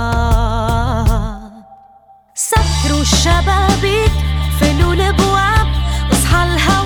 [2.34, 4.12] سكروا الشبابيك
[4.60, 5.66] فلوا الأبواب
[6.12, 6.83] اصحى الهوا.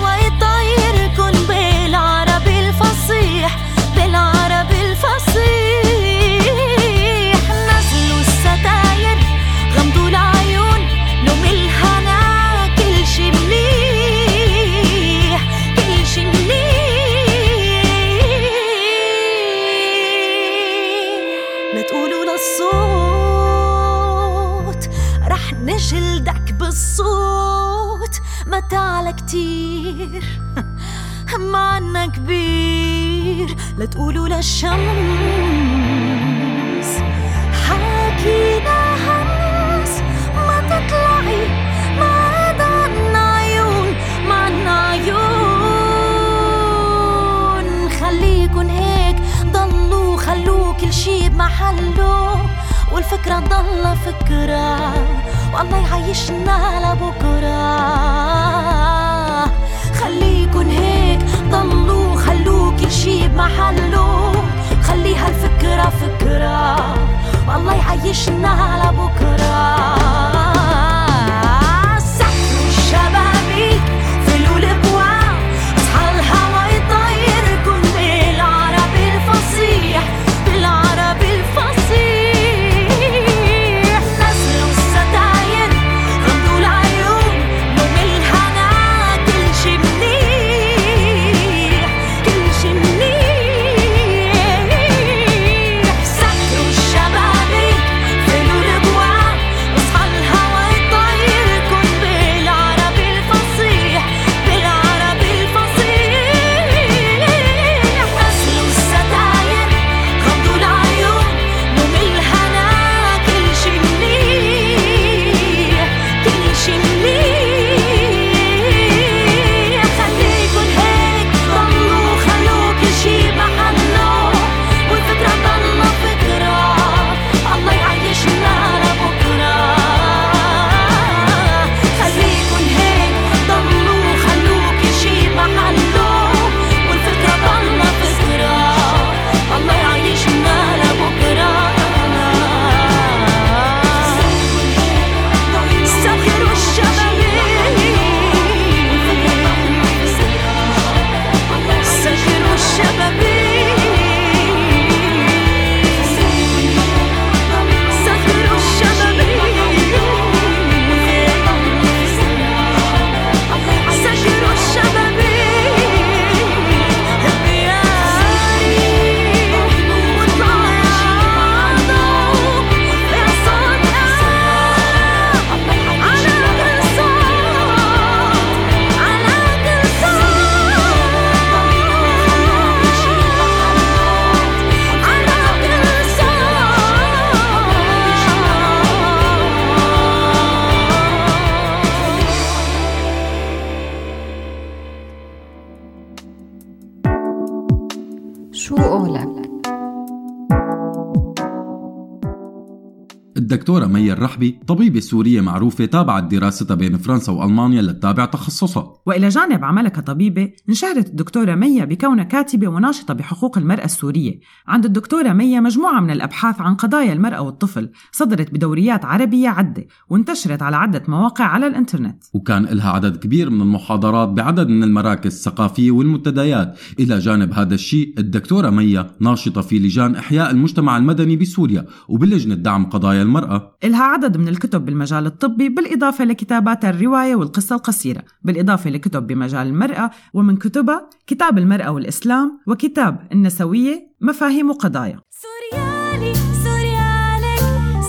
[204.19, 208.93] الدكتورة الرحبي طبيبة سورية معروفة تابعت دراستها بين فرنسا وألمانيا لتتابع تخصصها.
[209.05, 214.39] وإلى جانب عملها كطبيبة انشهرت الدكتورة ميا بكونها كاتبة وناشطة بحقوق المرأة السورية.
[214.67, 220.61] عند الدكتورة ميا مجموعة من الأبحاث عن قضايا المرأة والطفل صدرت بدوريات عربية عدة وانتشرت
[220.61, 222.23] على عدة مواقع على الإنترنت.
[222.33, 226.79] وكان لها عدد كبير من المحاضرات بعدد من المراكز الثقافية والمنتديات.
[226.99, 232.85] إلى جانب هذا الشيء الدكتورة ميا ناشطة في لجان إحياء المجتمع المدني بسوريا وبلجنة دعم
[232.85, 233.49] قضايا المرأة.
[233.49, 238.23] المرأة إلها عدد من الكتب بالمجال الطبي بالإضافة لكتابات الرواية والقصة القصيرة.
[238.43, 245.19] بالإضافة لكتب بمجال المرأة ومن كتبها كتاب المرأة والإسلام وكتاب النسوية مفاهيم وقضايا.
[245.29, 247.63] سوريالي سوريالك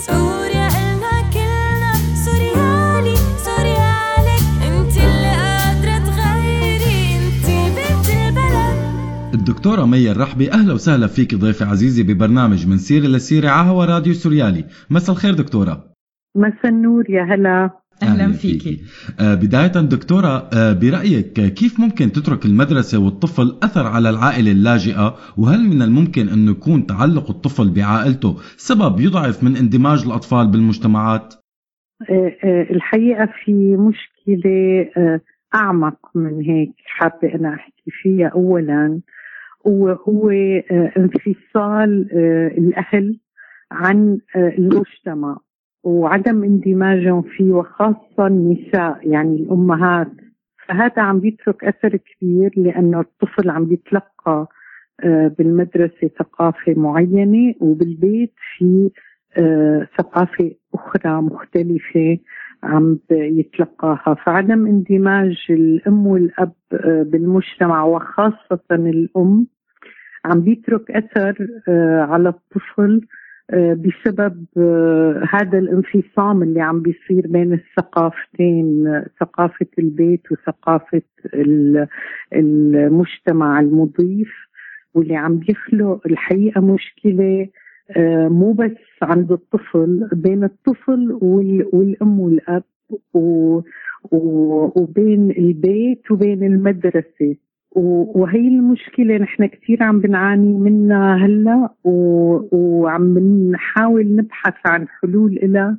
[0.07, 1.93] سوريا إلنا كلنا.
[2.25, 3.15] سوريالي
[3.45, 7.15] سوريالك أنت اللي قادرة تغيري.
[7.15, 7.45] أنت
[7.77, 9.33] بنت البلد.
[9.33, 14.65] الدكتورة مي الرحبي أهلا وسهلا فيك ضيفة عزيزة ببرنامج من سيرة لسيرة عهوى راديو سوريالي.
[14.89, 15.90] مساء الخير دكتورة.
[16.35, 17.81] مساء النور يا هلا.
[18.03, 18.81] أهلا فيكي
[19.19, 25.15] آه، بداية دكتورة آه، برأيك آه، كيف ممكن تترك المدرسة والطفل أثر على العائلة اللاجئة؟
[25.37, 31.33] وهل من الممكن أن يكون تعلق الطفل بعائلته سبب يضعف من اندماج الأطفال بالمجتمعات؟
[32.71, 35.21] الحقيقة في مشكلة آه،
[35.55, 38.27] أعمق من هيك حابة أنا أحكي فيها.
[38.27, 39.01] أولا
[39.65, 40.29] وهو
[40.97, 42.07] انفصال
[42.57, 43.19] الأهل
[43.71, 45.37] عن المجتمع.
[45.83, 50.11] وعدم اندماجهم فيه وخاصة النساء يعني الأمهات.
[50.67, 54.47] فهذا عم بيترك أثر كبير لأنه الطفل عم بيتلقى
[55.03, 58.91] آه، بالمدرسة ثقافة معينة وبالبيت في
[59.37, 62.17] آه، ثقافة أخرى مختلفة
[62.63, 69.47] عم يتلقاها فعدم اندماج الأم والأب آه، بالمجتمع وخاصة الأم
[70.25, 71.47] عم بيترك أثر
[72.09, 73.01] على الطفل
[73.53, 81.01] بسبب آه، هذا الانفصام اللي عم بيصير بين الثقافتين آه، ثقافة البيت وثقافة
[81.33, 81.87] ال-
[82.33, 84.31] المجتمع المضيف
[84.93, 87.47] واللي عم بيخلق الحقيقة مشكلة
[87.97, 92.63] آه، مو بس عند الطفل بين الطفل وال- والأم والأب
[94.75, 97.35] وبين البيت وبين المدرسة.
[97.75, 103.19] وهي المشكلة نحن كثير عم بنعاني منها هلا وعم
[103.51, 105.77] نحاول نبحث عن حلول لها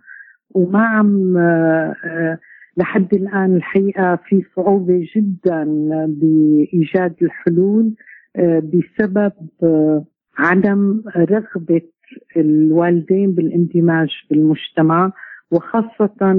[0.55, 2.39] وما عم آه،
[2.77, 5.65] لحد الآن الحقيقة في صعوبة جدا
[6.07, 7.95] بإيجاد الحلول
[8.37, 9.33] آه، بسبب
[9.63, 10.05] آه،
[10.39, 11.83] عدم رغبة
[12.37, 15.13] الوالدين بالإندماج بالمجتمع
[15.51, 16.33] وخاصة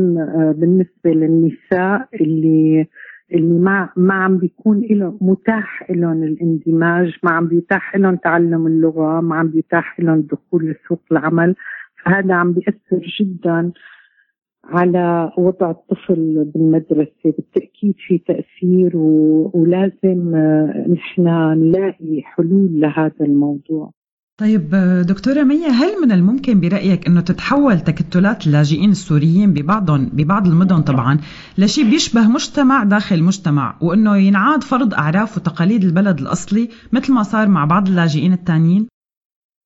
[0.57, 2.87] بالنسبة للنساء اللي
[3.33, 9.21] اللي ما ما عم بيكون له متاح لهم الاندماج ما عم بيتاح لهم تعلم اللغة
[9.21, 11.55] ما عم بيتاح لهم الدخول لسوق العمل.
[12.03, 13.71] فهذا عم بيأثر جدا
[14.65, 17.11] على وضع الطفل بالمدرسة.
[17.25, 19.51] بالتأكيد في تأثير و...
[19.53, 20.35] ولازم
[20.89, 21.27] نحن
[21.57, 23.91] نلاقي حلول لهذا الموضوع.
[24.39, 24.61] طيب
[25.07, 31.17] دكتورة مية هل من الممكن برأيك أنه تتحول تكتلات اللاجئين السوريين ببعضهم ببعض المدن طبعا
[31.57, 37.47] لشيء بيشبه مجتمع داخل مجتمع وأنه ينعاد فرض أعراف وتقاليد البلد الأصلي مثل ما صار
[37.47, 38.87] مع بعض اللاجئين التانيين؟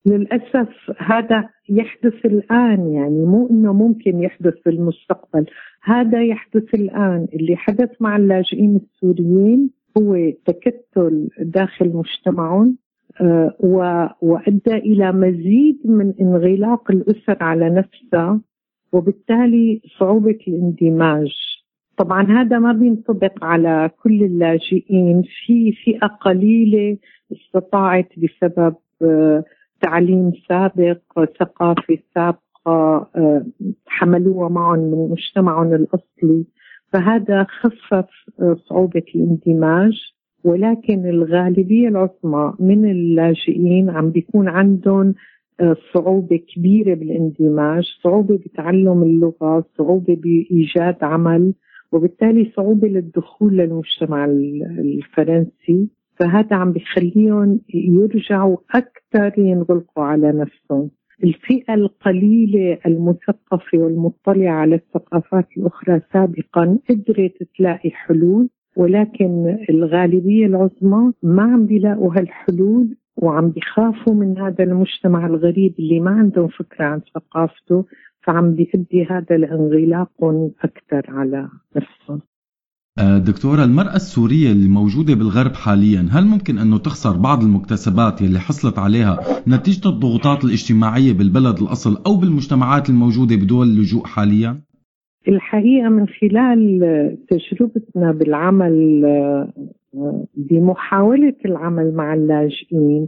[0.05, 5.45] للأسف هذا يحدث الآن يعني مو إنه ممكن يحدث في المستقبل
[5.83, 10.15] هذا يحدث الآن اللي حدث مع اللاجئين السوريين هو
[10.45, 12.77] تكتل داخل مجتمعهم
[14.21, 18.41] وأدى إلى مزيد من انغلاق الأسر على نفسها
[18.93, 21.31] وبالتالي صعوبة الاندماج.
[21.97, 26.97] طبعا هذا ما بينطبق على كل اللاجئين في فئة قليلة
[27.31, 29.43] استطاعت بسبب آه،
[29.81, 30.99] تعليم سابق
[31.39, 33.45] ثقافة سابقة آه،
[33.87, 36.45] حملوها معهم من مجتمعهم الأصلي.
[36.93, 38.09] فهذا خفف
[38.39, 40.16] آه، صعوبة الاندماج.
[40.47, 45.13] ولكن الغالبية العظمى من اللاجئين عم بيكون عندهم
[45.59, 51.53] آه، صعوبة كبيرة بالاندماج صعوبة بتعلم اللغة صعوبة بإيجاد عمل
[51.91, 55.89] وبالتالي صعوبة للدخول للمجتمع ال- الفرنسي.
[56.19, 60.89] فهذا عم بيخليهم يرجعوا أكثر ينغلقوا على نفسهم.
[61.23, 68.49] الفئة القليلة المثقفة والمطلعة على الثقافات الأخرى سابقا قدرت تلاقي حلول.
[68.77, 76.11] ولكن الغالبية العظمى ما عم بيلاقوا هالحلول وعم بيخافوا من هذا المجتمع الغريب اللي ما
[76.11, 77.85] عندهم فكرة عن ثقافته
[78.23, 82.21] فعم بيؤدي هذا لانغلاقهم أكثر على نفسهم
[82.99, 88.39] آه، دكتورة المرأة السورية اللي موجودة بالغرب حاليا هل ممكن أنه تخسر بعض المكتسبات يلي
[88.39, 94.61] حصلت عليها نتيجة الضغوطات الاجتماعية بالبلد الأصل أو بالمجتمعات الموجودة بدول اللجوء حاليا؟
[95.27, 99.05] الحقيقة من خلال تجربتنا بالعمل
[100.35, 103.07] بمحاولة العمل مع اللاجئين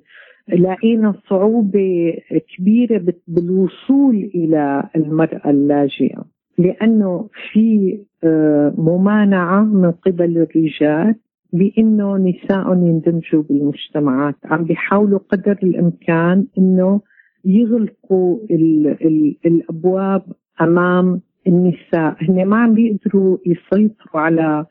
[0.50, 2.14] لقينا صعوبة
[2.58, 6.26] كبيرة بالوصول إلى المرأة اللاجئة.
[6.58, 11.16] لأنه في آه، ممانعة من قبل الرجال
[11.54, 14.36] بأنه نساء يندمجوا بالمجتمعات.
[14.46, 17.02] عم بيحاولوا قدر الإمكان أنه
[17.46, 20.22] يغلقوا ال ال الأبواب
[20.62, 24.66] أمام النساء هن ما عم بيقدروا يسيطروا على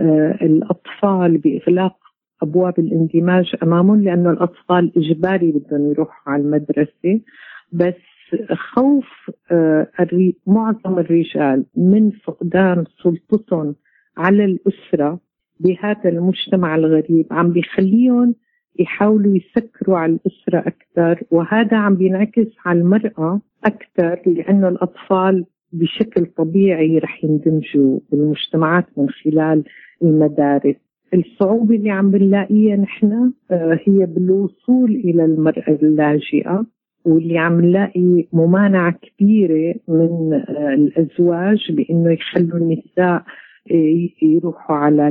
[0.00, 1.96] آه، الأطفال بإغلاق
[2.42, 7.20] أبواب الاندماج أمامهم لأنه الأطفال إجباري بدهم يروحوا على المدرسة.
[7.72, 7.94] بس
[8.52, 9.06] خوف
[9.50, 9.88] آه،
[10.46, 13.74] معظم الرجال من فقدان سلطتهم
[14.16, 15.20] على الأسرة
[15.60, 18.34] بهذا المجتمع الغريب عم بيخليهم
[18.78, 25.44] يحاولوا يسكروا على الأسرة أكثر وهذا عم بينعكس على المرأة أكثر لأنه الأطفال
[25.74, 29.64] بشكل طبيعي رح يندمجوا بالمجتمعات من خلال
[30.02, 30.76] المدارس.
[31.14, 36.66] الصعوبة اللي عم بنلاقيها نحن آه، هي بالوصول إلى المرأة اللاجئة
[37.04, 43.22] واللي عم نلاقي ممانعة كبيرة من آه، الأزواج بأنه يخلوا النساء
[44.22, 45.10] يروحوا على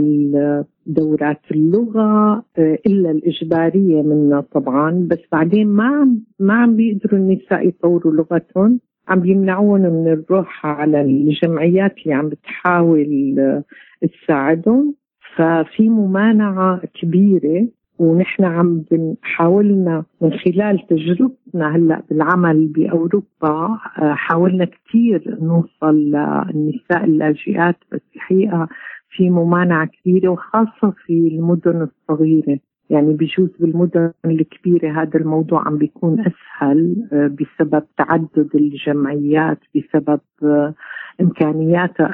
[0.86, 5.08] دورات اللغة آه، إلا الإجبارية منها طبعا.
[5.12, 8.80] بس بعدين ما عم ما عم بيقدروا النساء يطوروا لغتهم.
[9.08, 13.64] عم بيمنعون من الروح على الجمعيات اللي عم بتحاول آه،
[14.08, 14.96] تساعدهم.
[15.36, 17.68] ففي ممانعة كبيرة
[18.00, 18.84] ونحن عم
[19.22, 27.76] حاولنا من خلال تجربتنا هلأ بالعمل بأوروبا آه، حاولنا كثير نوصل للنساء اللاجئات.
[27.92, 28.68] بس الحقيقة
[29.10, 32.60] في ممانعة كبيرة وخاصة في المدن الصغيرة.
[32.94, 40.74] يعني بجوز بالمدن الكبيرة هذا الموضوع عم بيكون أسهل آه، بسبب تعدد الجمعيات بسبب آه،
[41.22, 42.14] إمكانياتها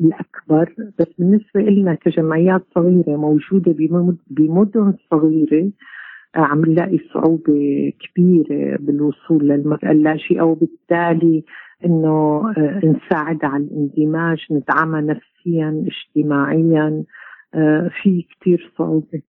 [0.00, 0.74] الأكبر.
[0.98, 3.74] بس بالنسبة لنا كجمعيات صغيرة موجودة
[4.30, 5.70] بمدن صغيرة
[6.36, 11.44] آه، عم نلاقي صعوبة كبيرة بالوصول للمرأة اللاجئة وبالتالي
[11.84, 12.42] إنه
[12.84, 17.04] نساعد على الاندماج ندعمها نفسيا اجتماعيا.
[18.02, 19.22] في كثير صعوبة.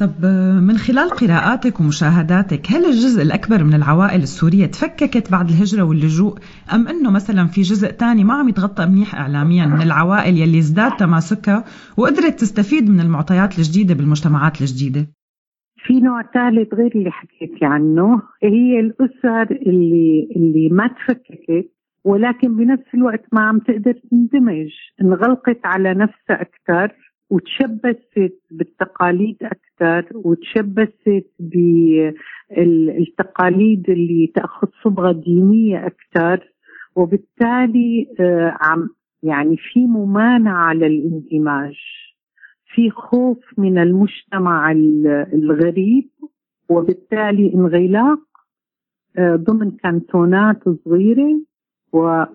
[0.00, 0.24] طب
[0.68, 6.34] من خلال قراءاتك ومشاهداتك هل الجزء الأكبر من العوائل السورية تفككت بعد الهجرة واللجوء؟
[6.74, 10.96] أم أنه مثلا في جزء تاني ما عم يتغطى منيح إعلاميا من العوائل يلي ازداد
[10.96, 11.64] تماسكها
[11.96, 15.06] وقدرت تستفيد من المعطيات الجديدة بالمجتمعات الجديدة؟
[15.86, 18.22] في نوع ثالث غير اللي حكيتي عنه.
[18.42, 21.70] هي الأسر اللي اللي ما تفككت
[22.04, 24.68] ولكن بنفس الوقت ما عم تقدر تندمج.
[25.02, 31.30] انغلقت على نفسها أكثر وتشبثت بالتقاليد أكثر وتشبثت
[32.50, 36.52] بالتقاليد اللي تأخذ صبغة دينية أكثر
[36.96, 38.88] وبالتالي آه، عم
[39.22, 41.76] يعني في ممانعة على الاندماج
[42.74, 44.72] في خوف من المجتمع
[45.32, 46.10] الغريب
[46.68, 48.18] وبالتالي انغلاق
[49.18, 51.40] آه، ضمن كانتونات صغيرة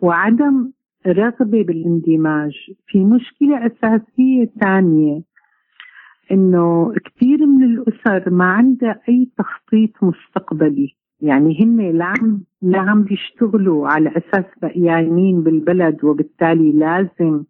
[0.01, 0.71] وعدم
[1.07, 2.53] رغبة بالاندماج.
[2.87, 5.21] في مشكلة أساسية ثانية
[6.31, 10.95] إنه كثير من الأسر ما عندها أي تخطيط مستقبلي.
[11.21, 17.43] يعني هن لا عم لا عم بيشتغلوا على أساس بقيانين بالبلد وبالتالي لازم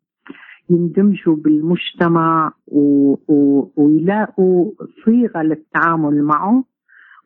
[0.69, 3.13] يندمجوا بالمجتمع و...
[3.27, 3.67] و...
[3.75, 4.71] ويلاقوا
[5.05, 6.63] صيغة للتعامل معه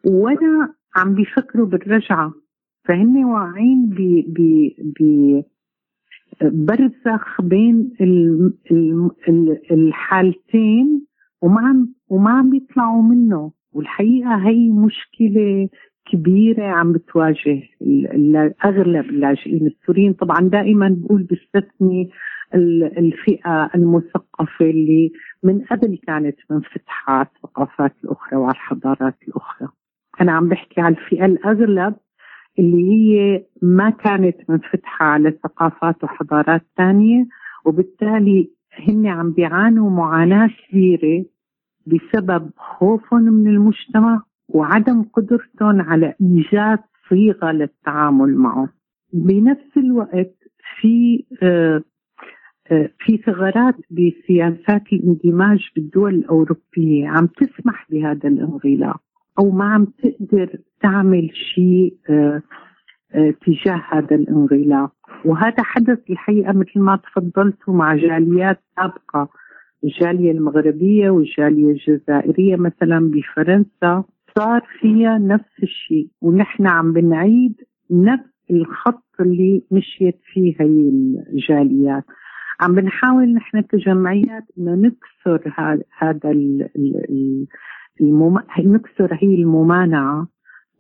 [0.06, 2.34] ولا عم بيفكروا بالرجعة.
[2.86, 4.24] فهن واعين ب...
[4.28, 4.70] ب...
[5.00, 5.44] ب...
[6.42, 7.92] برزخ بين
[9.72, 11.06] الحالتين
[11.42, 13.52] وما عم وما عم بيطلعوا منه.
[13.74, 15.70] والحقيقة هي مشكلة
[16.12, 17.62] كبيرة عم بتواجه
[18.66, 20.14] أغلب اللاجئين السوريين.
[20.14, 22.10] طبعا دائما بقول بستثني
[22.98, 25.12] الفئة المثقفة اللي
[25.44, 29.68] من قبل كانت منفتحه على الثقافات الأخرى وعلى الحضارات الأخرى.
[30.22, 31.96] أنا عم بحكي على الفئة الأغلب.
[32.60, 37.26] اللي هي ما كانت منفتحة على ثقافات وحضارات ثانية
[37.66, 38.50] وبالتالي
[38.88, 41.26] هن عم بيعانوا معاناة كبيرة
[41.88, 46.80] بسبب خوفهم من المجتمع وعدم قدرتهم على إيجاد
[47.10, 48.70] صيغة للتعامل معه.
[49.14, 50.36] بنفس الوقت
[50.80, 51.84] في آه،
[52.72, 57.08] آه، في ثغرات بسياسات الاندماج بالدول الأوروبية.
[57.08, 59.07] عم تسمح بهذا الانغلاق.
[59.40, 62.42] أو ما عم تقدر تعمل شيء آه،
[63.14, 64.92] آه، تجاه هذا الانغلاق.
[65.26, 69.30] وهذا حدث الحقيقة مثل ما تفضلتوا مع جاليات سابقة.
[69.84, 74.04] الجالية المغربية والجالية الجزائرية مثلا بفرنسا
[74.38, 76.08] صار فيها نفس الشيء.
[76.22, 77.56] ونحن عم بنعيد
[77.92, 80.90] نفس الخط اللي مشيت فيه هي
[81.34, 82.04] الجاليات.
[82.62, 85.54] عم بنحاول نحن كجمعيات إنه نكسر
[85.98, 86.32] هذا
[88.02, 88.38] المم...
[88.60, 90.28] نكسر هي الممانعة.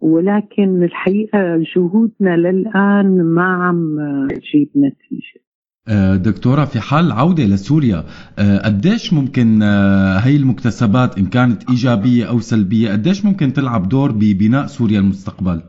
[0.01, 1.39] ولكن الحقيقة
[1.75, 3.97] جهودنا للآن ما عم
[4.29, 5.41] تجيب نتيجة.
[5.89, 8.03] آه، دكتورة في حال عودة لسوريا
[8.39, 14.11] آه، قديش ممكن آه، هي المكتسبات إن كانت إيجابية أو سلبية قديش ممكن تلعب دور
[14.11, 15.61] ببناء سوريا المستقبل؟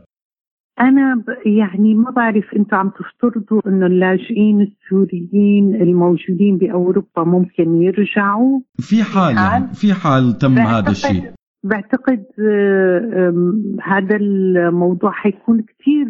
[0.81, 8.59] أنا ب- يعني ما بعرف أنتم عم تفترضوا إنه اللاجئين السوريين الموجودين بأوروبا ممكن يرجعوا؟
[8.79, 11.31] في حال يعني في حال تم هذا الشيء.
[11.63, 13.53] بعتقد آه،
[13.83, 16.07] هذا الموضوع حيكون كثير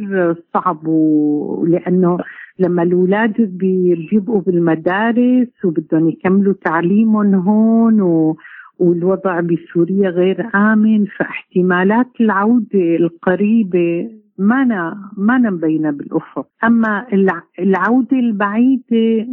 [0.54, 0.88] صعب
[1.68, 2.18] لأنه
[2.60, 8.38] لما الأولاد بي- بيبقوا بالمدارس وبدهم يكملوا تعليمهم هون و
[8.80, 16.47] والوضع بسوريا غير آمن فاحتمالات العودة القريبة ما أنا ما أنا مبينة بالأفق.
[16.64, 19.28] أما الع- العودة البعيدة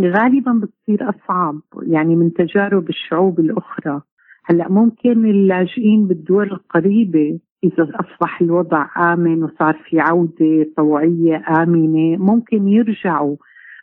[0.00, 4.00] غالبا بتصير أصعب يعني من تجارب الشعوب الأخرى.
[4.44, 12.68] هلا ممكن اللاجئين بالدول القريبة إذا أصبح الوضع آمن وصار في عودة طوعية آمنة ممكن
[12.68, 13.36] يرجعوا.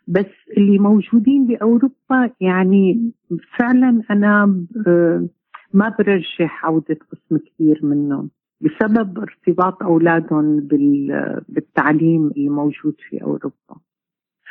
[0.08, 3.10] بس اللي موجودين بأوروبا يعني
[3.58, 5.26] فعلا أنا آه،
[5.74, 8.30] ما برجح عودة قسم كبير منهم
[8.60, 13.76] بسبب ارتباط أولادهم بال- بالتعليم الموجود في أوروبا.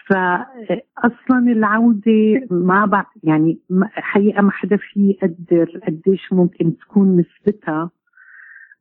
[0.10, 3.60] فاصلا العودة ما بعد يعني
[3.94, 7.90] حقيقة ما حدا في يقدر قديش ممكن تكون نسبتها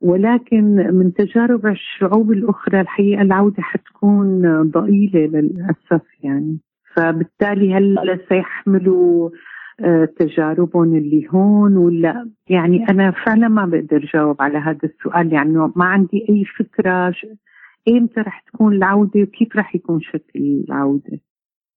[0.01, 0.63] ولكن
[0.93, 6.57] من تجارب الشعوب الأخرى الحقيقة العودة حتكون ضئيلة للأسف يعني.
[6.95, 9.29] فبالتالي هل سيحملوا
[9.79, 11.77] آه، تجاربهم اللي هون.
[11.77, 17.13] ولا يعني أنا فعلا ما بقدر جاوب على هذا السؤال يعني ما عندي أي فكرة.
[17.89, 21.19] ايمتى رح تكون العودة؟ وكيف رح يكون شكل العودة؟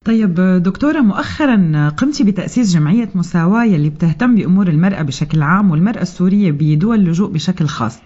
[0.06, 6.50] طيب دكتورة مؤخرا قمتي بتأسيس جمعية مساواة يلي بتهتم بأمور المرأة بشكل عام والمرأة السورية
[6.52, 8.02] بدول اللجوء بشكل خاص.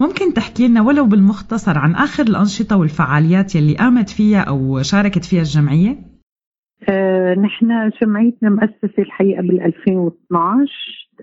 [0.00, 5.40] ممكن تحكي لنا ولو بالمختصر عن آخر الأنشطة والفعاليات يلي قامت فيها أو شاركت فيها
[5.40, 5.96] الجمعية؟
[6.88, 10.72] آه نحن جمعيتنا مؤسسة الحقيقة بال 2012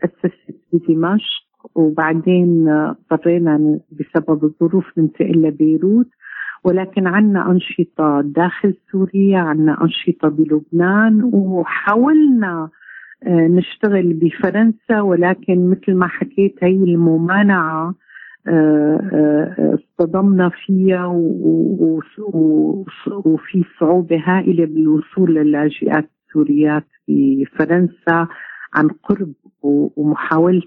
[0.02, 1.44] تأسست بدمشق
[1.76, 6.10] وبعدين اضطرينا بسبب الظروف ننتقل لبيروت.
[6.64, 12.70] ولكن عنا أنشطة داخل سوريا عنا أنشطة بلبنان وحاولنا
[13.28, 17.96] آه، نشتغل بفرنسا ولكن مثل ما حكيت هي الممانعة
[18.48, 21.06] آه، آه، اصطدمنا فيها
[23.26, 28.28] وفي صعوبة هائلة بالوصول للاجئات السوريات في فرنسا
[28.74, 29.34] عن قرب
[29.64, 30.62] ومحاولة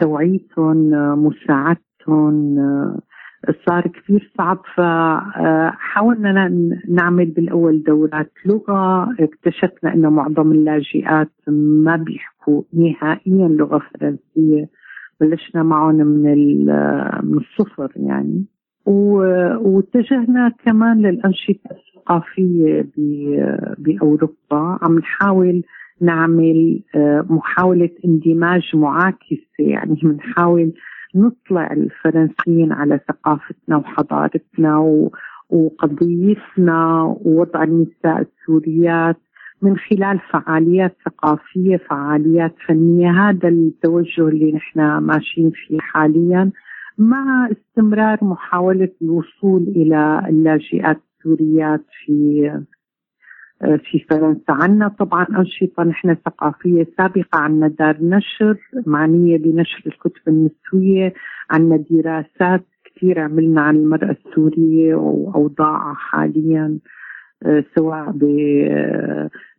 [0.00, 0.90] توعيتهم
[1.24, 2.56] مساعدتهم
[3.68, 6.48] صار كثير صعب فحاولنا
[6.88, 9.08] نعمل بالأول دورات لغة.
[9.20, 14.68] اكتشفنا أنه معظم اللاجئات ما بيحكوا نهائيا لغة فرنسية.
[15.20, 18.44] بلشنا معهم من ال- من الصفر يعني.
[18.86, 24.78] واتجهنا كمان للأنشطة الثقافية ب- بأوروبا.
[24.82, 25.62] عم نحاول
[26.00, 29.46] نعمل آه، محاولة اندماج معاكسة.
[29.58, 30.72] يعني بنحاول
[31.14, 34.78] نطلع الفرنسيين على ثقافتنا وحضارتنا
[35.50, 39.16] وقضيتنا ووضع النساء السوريات
[39.62, 43.10] من خلال فعاليات ثقافية فعاليات فنية.
[43.10, 46.50] هذا التوجه اللي نحن ماشيين فيه حاليا
[46.98, 52.50] مع استمرار محاولة الوصول إلى اللاجئات السوريات في
[53.60, 54.42] في فرنسا.
[54.48, 57.38] عنا طبعا أنشطة نحن ثقافية سابقة.
[57.38, 58.56] عنا دار نشر
[58.86, 61.14] معنية بنشر الكتب النسوية.
[61.50, 66.78] عنا دراسات كثير عملنا عن المرأة السورية وأوضاعها حاليا
[67.46, 68.10] آه، سواء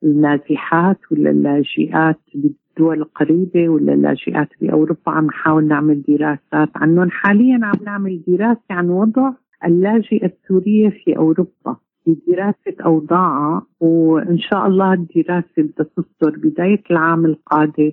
[0.02, 5.12] بالنازحات ولا اللاجئات بالدول القريبة ولا اللاجئات بأوروبا.
[5.12, 7.10] عم نحاول نعمل دراسات عنهم.
[7.10, 9.32] حاليا عم نعمل دراسة عن وضع
[9.66, 11.78] اللاجئة السورية في أوروبا.
[12.08, 17.92] دراسة أوضاعها وإن شاء الله الدراسة بدها تصدر بداية العام القادم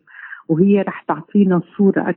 [0.49, 2.15] وهي رح تعطينا صورة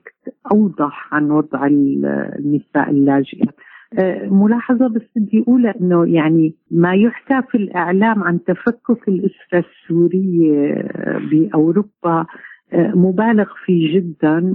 [0.53, 2.05] أوضح عن وضع ال-
[2.39, 3.55] النساء اللاجئات
[3.99, 10.73] آه، ملاحظة بس بدي أقولها أنه يعني ما يحكى في الإعلام عن تفكك الأسرة السورية
[10.73, 12.25] آه، بأوروبا.
[12.73, 14.53] آه، مبالغ فيه جدا.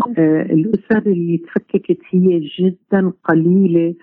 [0.50, 3.94] الأسر اللي تفككت هي جدا قليلة.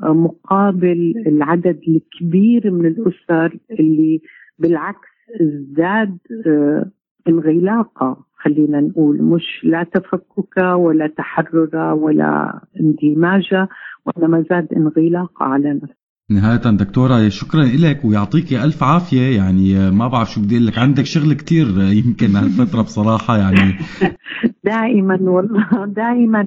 [0.00, 4.20] مقابل العدد الكبير من الأسر اللي
[4.58, 5.08] بالعكس
[5.40, 6.90] ازداد آه،
[7.28, 9.22] انغلاقا خلينا نقول.
[9.22, 13.68] مش لا تفككا ولا تحررا ولا اندماجا
[14.06, 16.01] وانما زاد انغلاقا على نفسه.
[16.34, 19.36] نهاية دكتورة شكرا لك ويعطيك ألف عافية.
[19.36, 21.66] يعني ما بعرف شو بدي أقول لك عندك شغل كتير
[22.04, 23.74] يمكن هالفترة بصراحة يعني.
[24.64, 26.46] دائما والله دائما.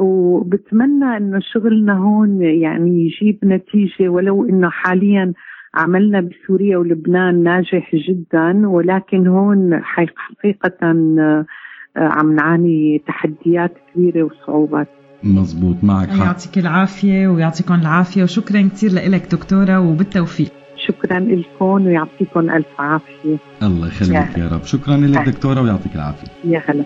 [0.00, 5.32] وبتمنى إنه شغلنا هون يعني يجيب نتيجة ولو إنه حاليا
[5.74, 11.44] عملنا بسوريا ولبنان ناجح جدا ولكن هون حقيقة آه،
[11.96, 15.05] عم نعاني تحديات كبيرة وصعوبات.
[15.26, 16.24] مزبوط معك حق.
[16.24, 20.52] يعطيك العافية ويعطيكم العافية وشكرا كثير لك دكتورة وبالتوفيق.
[20.88, 23.36] شكرا لكم ويعطيكم ألف عافية.
[23.62, 24.64] الله يخليك يا, يا رب.
[24.64, 26.28] شكرا لك دكتورة ويعطيك العافية.
[26.44, 26.84] يا هلا.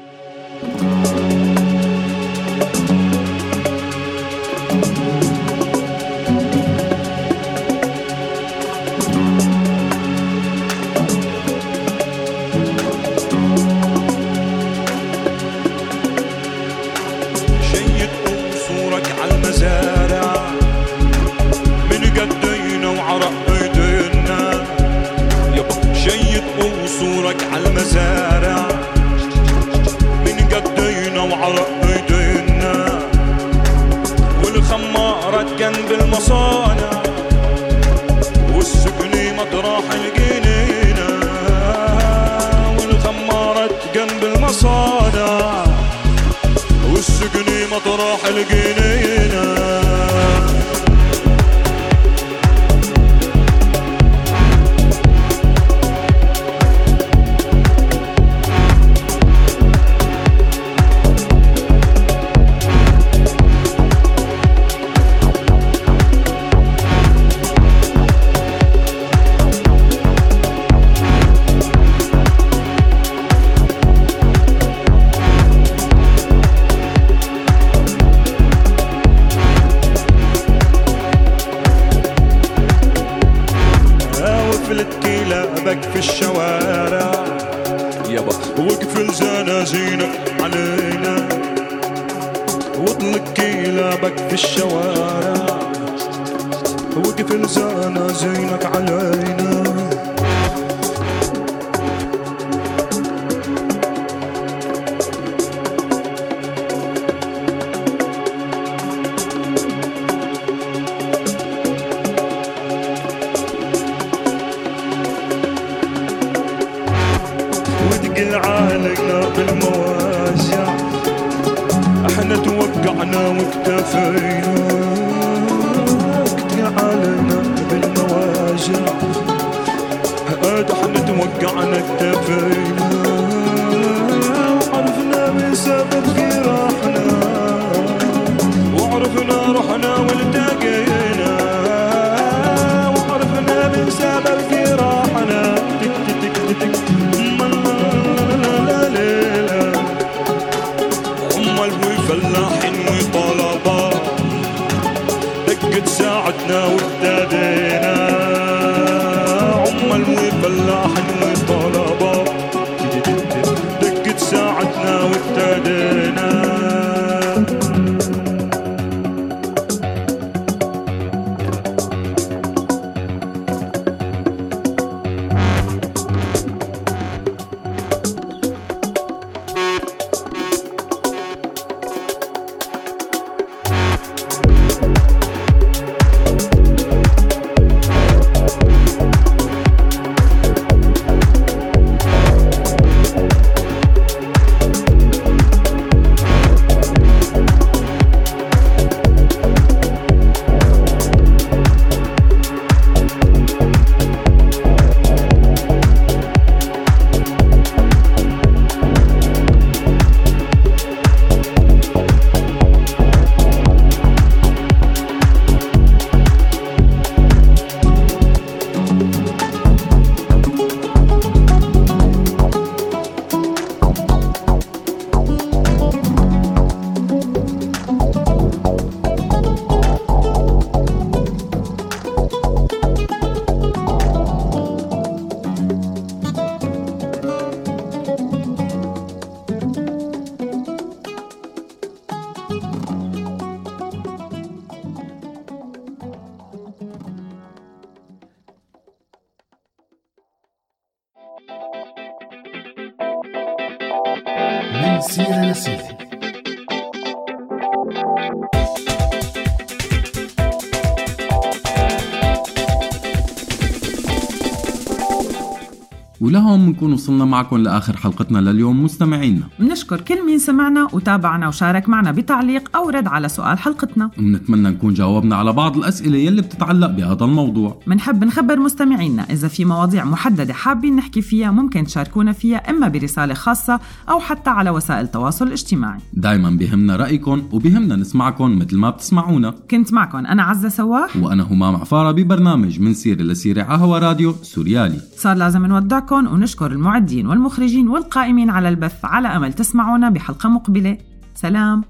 [266.80, 269.42] بنكون وصلنا معكم لآخر حلقتنا لليوم مستمعينا.
[269.58, 274.10] بنشكر كل مين سمعنا وتابعنا وشارك معنا بتعليق أو رد على سؤال حلقتنا.
[274.18, 277.80] وبنتمنى نكون جاوبنا على بعض الأسئلة يلي بتتعلق بهذا الموضوع.
[277.86, 283.34] بنحب نخبر مستمعينا إذا في مواضيع محددة حابين نحكي فيها ممكن تشاركونا فيها إما برسالة
[283.34, 286.00] خاصة أو حتى على وسائل التواصل الاجتماعي.
[286.12, 289.54] دايما بهمنا رأيكم وبهمنا نسمعكم مثل ما بتسمعونا.
[289.70, 291.16] كنت معكم أنا عزة سواح.
[291.16, 295.00] وأنا همام عفاره ببرنامج من سيرة لسيرة عهوى راديو سوريالي.
[295.16, 300.98] صار لازم نودعكم ونشكر المعدين والمخرجين والقائمين على البث على أمل تسمعونا بحلقة مقبلة.
[301.34, 301.84] سلام.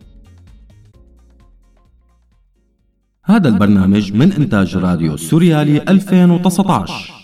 [3.25, 7.20] هذا البرنامج من إنتاج راديو سوريالي 2019